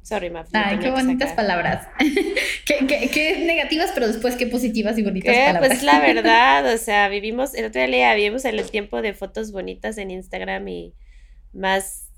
[0.04, 0.50] Sorry, Maf.
[0.54, 1.36] Ay, qué bonitas sacar.
[1.36, 1.88] palabras.
[2.66, 5.46] qué, qué- qué negativas, pero después qué positivas y bonitas ¿Qué?
[5.46, 5.68] palabras.
[5.70, 9.52] Pues la verdad, o sea, vivimos, el otro día vivimos en el tiempo de fotos
[9.52, 10.96] bonitas en Instagram y
[11.54, 12.11] más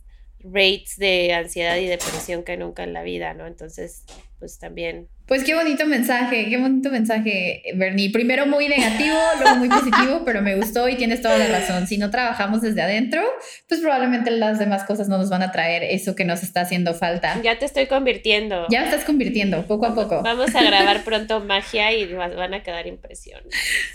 [0.43, 3.47] rates de ansiedad y depresión que nunca en la vida, ¿no?
[3.47, 4.03] Entonces,
[4.39, 8.09] pues también Pues qué bonito mensaje, qué bonito mensaje, Bernie.
[8.11, 11.87] Primero muy negativo, luego muy positivo, pero me gustó y tienes toda la razón.
[11.87, 13.21] Si no trabajamos desde adentro,
[13.69, 16.93] pues probablemente las demás cosas no nos van a traer eso que nos está haciendo
[16.93, 17.41] falta.
[17.41, 18.67] ya te estoy convirtiendo.
[18.69, 20.21] Ya estás convirtiendo poco a poco.
[20.23, 23.53] Vamos a grabar pronto magia y va- van a quedar impresiones.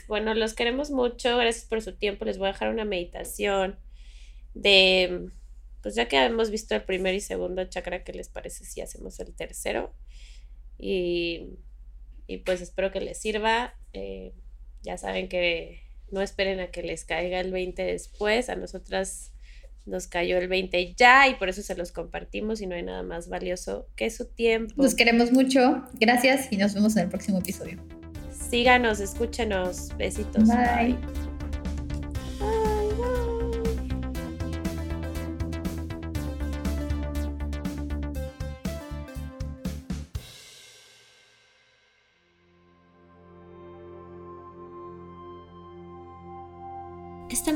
[0.08, 1.36] Bueno, los queremos mucho.
[1.36, 2.24] Gracias por su tiempo.
[2.24, 3.78] Les voy a dejar una meditación
[4.54, 5.28] de,
[5.82, 9.20] pues ya que hemos visto el primer y segundo chakra, ¿qué les parece si hacemos
[9.20, 9.94] el tercero?
[10.78, 11.58] Y,
[12.26, 13.74] y pues espero que les sirva.
[13.92, 14.32] Eh,
[14.82, 18.48] ya saben que no esperen a que les caiga el 20 después.
[18.48, 19.32] A nosotras
[19.86, 23.02] nos cayó el 20 ya y por eso se los compartimos y no hay nada
[23.02, 24.74] más valioso que su tiempo.
[24.76, 25.82] Los queremos mucho.
[25.94, 27.78] Gracias y nos vemos en el próximo episodio.
[28.30, 29.96] Síganos, escúchenos.
[29.96, 30.44] Besitos.
[30.44, 30.94] Bye.
[30.94, 31.27] Bye,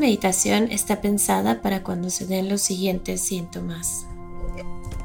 [0.02, 4.04] meditación está pensada para cuando se den los siguientes síntomas.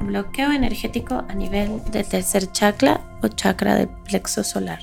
[0.00, 4.80] Bloqueo energético a nivel del tercer chakra o chakra del plexo solar.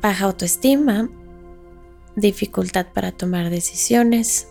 [0.00, 1.10] Baja autoestima,
[2.16, 4.48] dificultad para tomar decisiones,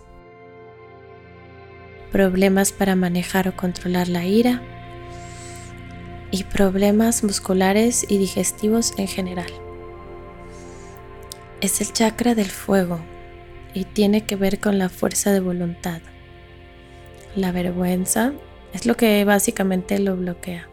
[2.12, 4.62] problemas para manejar o controlar la ira
[6.30, 9.63] y problemas musculares y digestivos en general.
[11.64, 13.00] Es el chakra del fuego
[13.74, 16.02] y tiene que ver con la fuerza de voluntad.
[17.38, 18.34] La vergüenza
[18.74, 20.68] es lo que básicamente lo bloquea.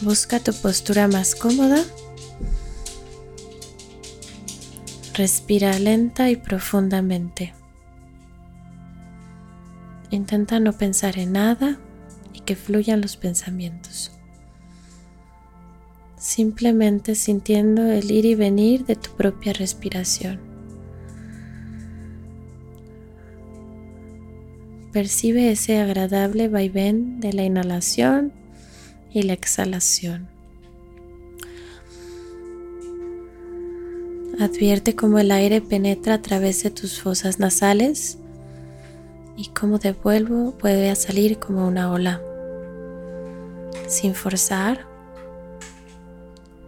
[0.00, 1.84] Busca tu postura más cómoda.
[5.14, 7.54] Respira lenta y profundamente.
[10.10, 11.78] Intenta no pensar en nada
[12.44, 14.12] que fluyan los pensamientos.
[16.16, 20.40] Simplemente sintiendo el ir y venir de tu propia respiración.
[24.92, 28.32] Percibe ese agradable vaivén de la inhalación
[29.12, 30.28] y la exhalación.
[34.40, 38.18] Advierte cómo el aire penetra a través de tus fosas nasales
[39.36, 42.22] y cómo de vuelvo a salir como una ola.
[43.90, 44.86] Sin forzar,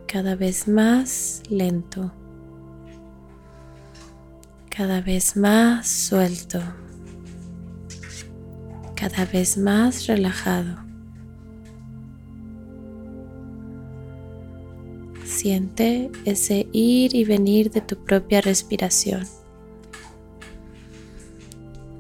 [0.08, 2.10] cada vez más lento,
[4.68, 6.60] cada vez más suelto,
[8.96, 10.78] cada vez más relajado.
[15.24, 19.22] Siente ese ir y venir de tu propia respiración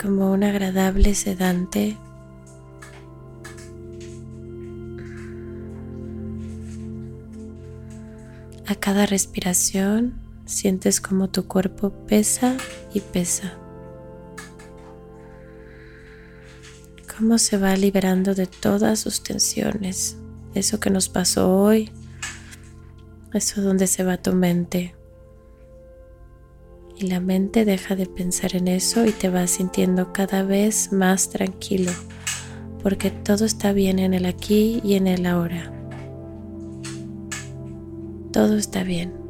[0.02, 1.96] como un agradable sedante
[8.72, 10.14] A cada respiración
[10.46, 12.56] sientes como tu cuerpo pesa
[12.94, 13.52] y pesa.
[17.14, 20.16] Cómo se va liberando de todas sus tensiones.
[20.54, 21.90] Eso que nos pasó hoy.
[23.34, 24.94] Eso donde se va tu mente.
[26.96, 31.28] Y la mente deja de pensar en eso y te vas sintiendo cada vez más
[31.28, 31.92] tranquilo.
[32.82, 35.81] Porque todo está bien en el aquí y en el ahora
[38.32, 39.21] todo está bien.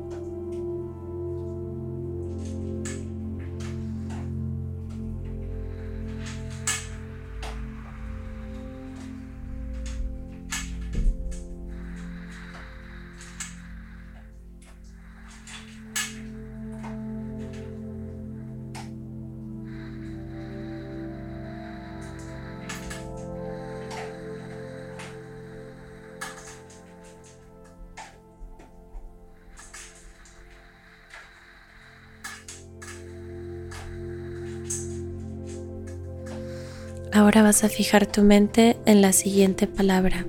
[37.22, 40.26] Ahora vas a fijar tu mente en la siguiente palabra,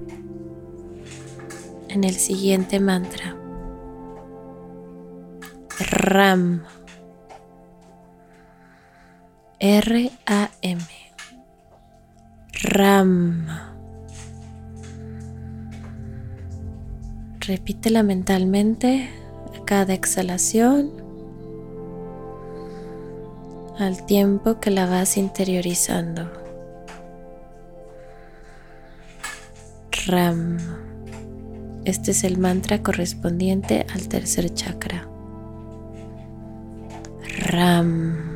[1.90, 3.36] en el siguiente mantra.
[5.80, 6.66] RAM.
[9.60, 10.84] R-A-M.
[12.62, 13.48] RAM.
[17.40, 19.10] Repítela mentalmente
[19.60, 20.92] a cada exhalación
[23.80, 26.43] al tiempo que la vas interiorizando.
[30.08, 30.58] Ram.
[31.86, 35.08] Este es el mantra correspondiente al tercer chakra.
[37.48, 38.33] Ram.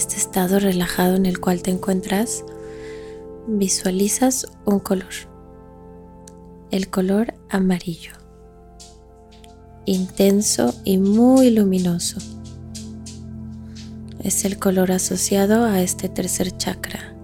[0.00, 2.42] Este estado relajado en el cual te encuentras,
[3.46, 5.12] visualizas un color,
[6.70, 8.12] el color amarillo,
[9.84, 12.18] intenso y muy luminoso.
[14.20, 17.14] Es el color asociado a este tercer chakra.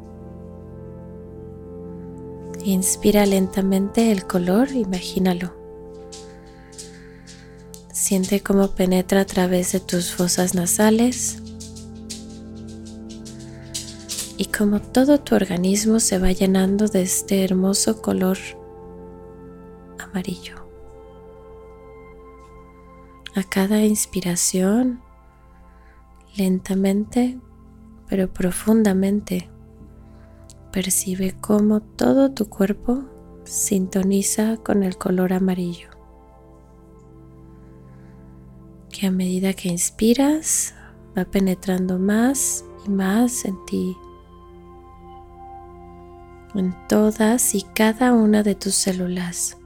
[2.63, 5.55] Inspira lentamente el color, imagínalo.
[7.91, 11.43] Siente cómo penetra a través de tus fosas nasales
[14.57, 18.39] como todo tu organismo se va llenando de este hermoso color
[19.99, 20.57] amarillo.
[23.35, 25.03] A cada inspiración,
[26.37, 27.39] lentamente
[28.09, 29.49] pero profundamente,
[30.73, 33.05] percibe cómo todo tu cuerpo
[33.45, 35.91] sintoniza con el color amarillo.
[38.91, 40.75] Que a medida que inspiras
[41.17, 43.97] va penetrando más y más en ti,
[46.59, 49.57] en todas y cada una de tus células.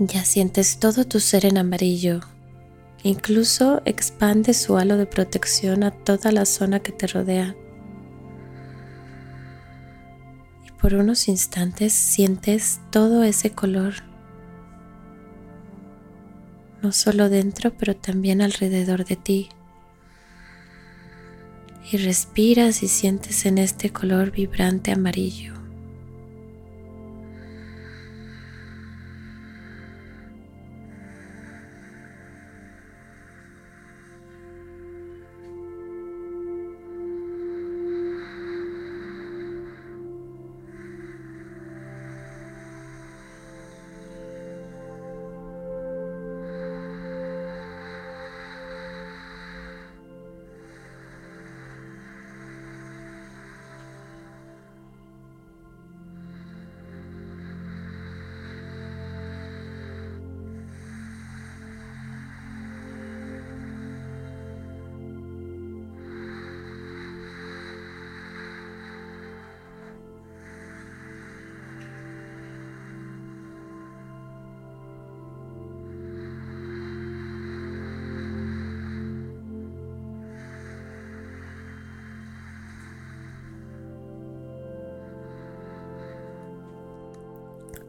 [0.00, 2.20] Ya sientes todo tu ser en amarillo.
[3.02, 7.56] Incluso expande su halo de protección a toda la zona que te rodea.
[10.64, 13.94] Y por unos instantes sientes todo ese color.
[16.80, 19.48] No solo dentro, pero también alrededor de ti.
[21.90, 25.57] Y respiras y sientes en este color vibrante amarillo.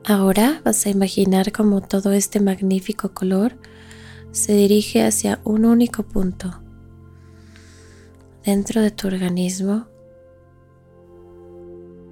[0.09, 3.55] Ahora vas a imaginar cómo todo este magnífico color
[4.31, 6.63] se dirige hacia un único punto
[8.43, 9.85] dentro de tu organismo,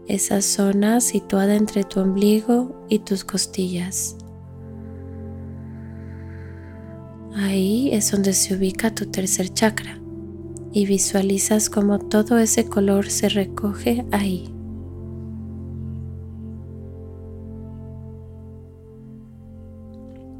[0.08, 4.16] esa zona situada entre tu ombligo y tus costillas.
[7.34, 10.00] Ahí es donde se ubica tu tercer chakra
[10.72, 14.54] y visualizas cómo todo ese color se recoge ahí.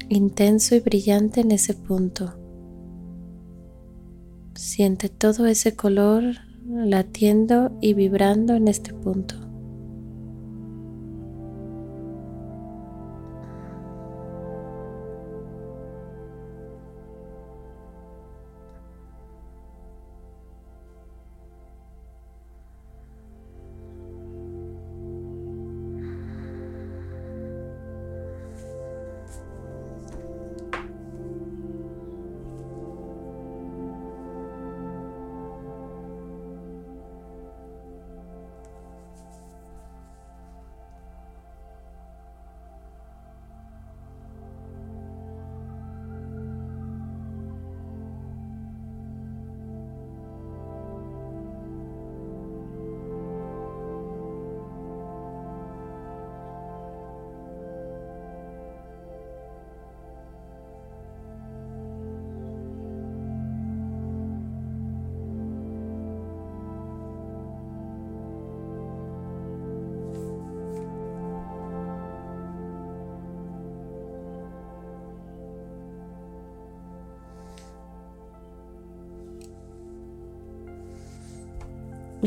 [0.08, 2.38] Intenso y brillante en ese punto.
[4.54, 6.24] Siente todo ese color
[6.66, 9.47] latiendo y vibrando en este punto.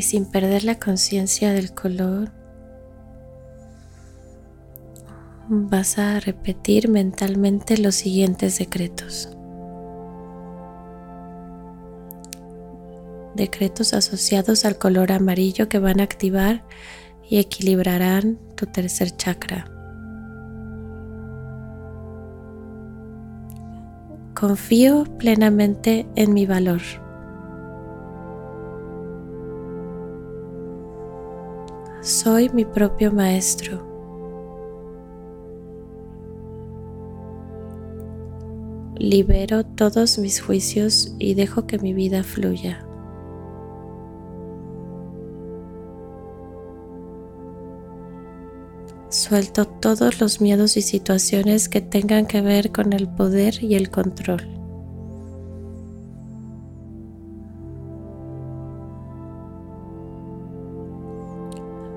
[0.01, 2.31] Y sin perder la conciencia del color,
[5.47, 9.29] vas a repetir mentalmente los siguientes decretos.
[13.35, 16.63] Decretos asociados al color amarillo que van a activar
[17.29, 19.65] y equilibrarán tu tercer chakra.
[24.33, 26.81] Confío plenamente en mi valor.
[32.01, 33.87] Soy mi propio maestro.
[38.97, 42.83] Libero todos mis juicios y dejo que mi vida fluya.
[49.09, 53.91] Suelto todos los miedos y situaciones que tengan que ver con el poder y el
[53.91, 54.60] control.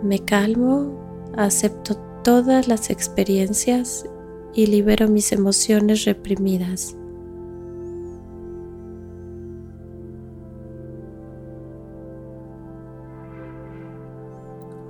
[0.05, 4.05] Me calmo, acepto todas las experiencias
[4.53, 6.95] y libero mis emociones reprimidas.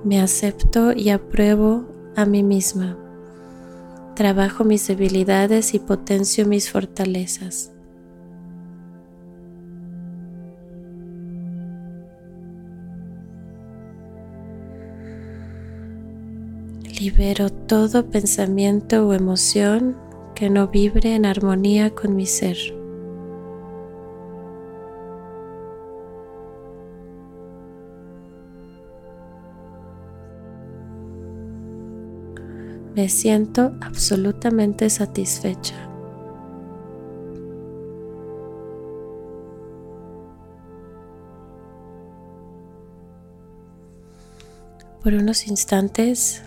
[0.03, 1.85] Me acepto y apruebo
[2.17, 2.97] a mí misma.
[4.15, 7.74] Trabajo mis debilidades y potencio mis fortalezas.
[17.05, 19.95] Libero todo pensamiento o emoción
[20.33, 22.57] que no vibre en armonía con mi ser.
[32.95, 35.75] Me siento absolutamente satisfecha.
[45.03, 46.41] Por unos instantes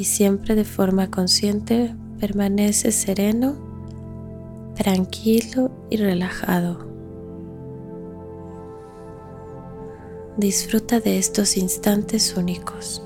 [0.00, 3.54] y siempre de forma consciente permanece sereno,
[4.74, 6.88] tranquilo y relajado.
[10.38, 13.02] Disfruta de estos instantes únicos.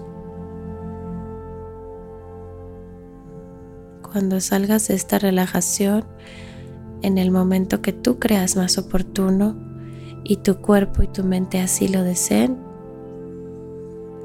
[4.02, 6.04] Cuando salgas de esta relajación,
[7.02, 9.56] en el momento que tú creas más oportuno
[10.22, 12.56] y tu cuerpo y tu mente así lo deseen,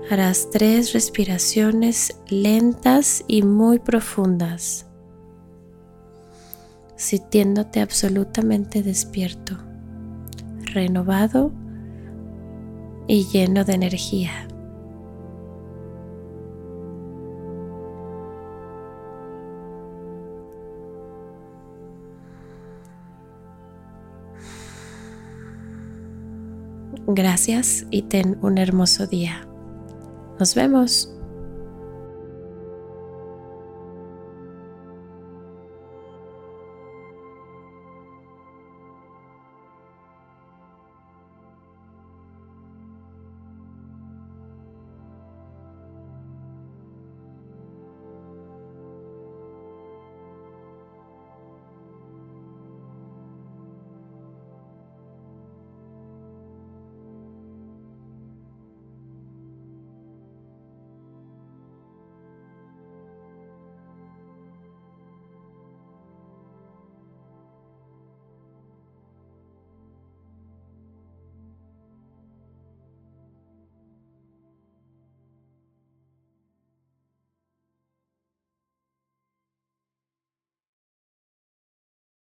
[0.09, 4.87] harás tres respiraciones lentas y muy profundas,
[6.95, 9.55] sintiéndote absolutamente despierto,
[10.73, 11.51] renovado
[13.07, 14.47] y lleno de energía.
[27.11, 29.48] Gracias y ten un hermoso día.
[30.39, 31.18] Nos vemos.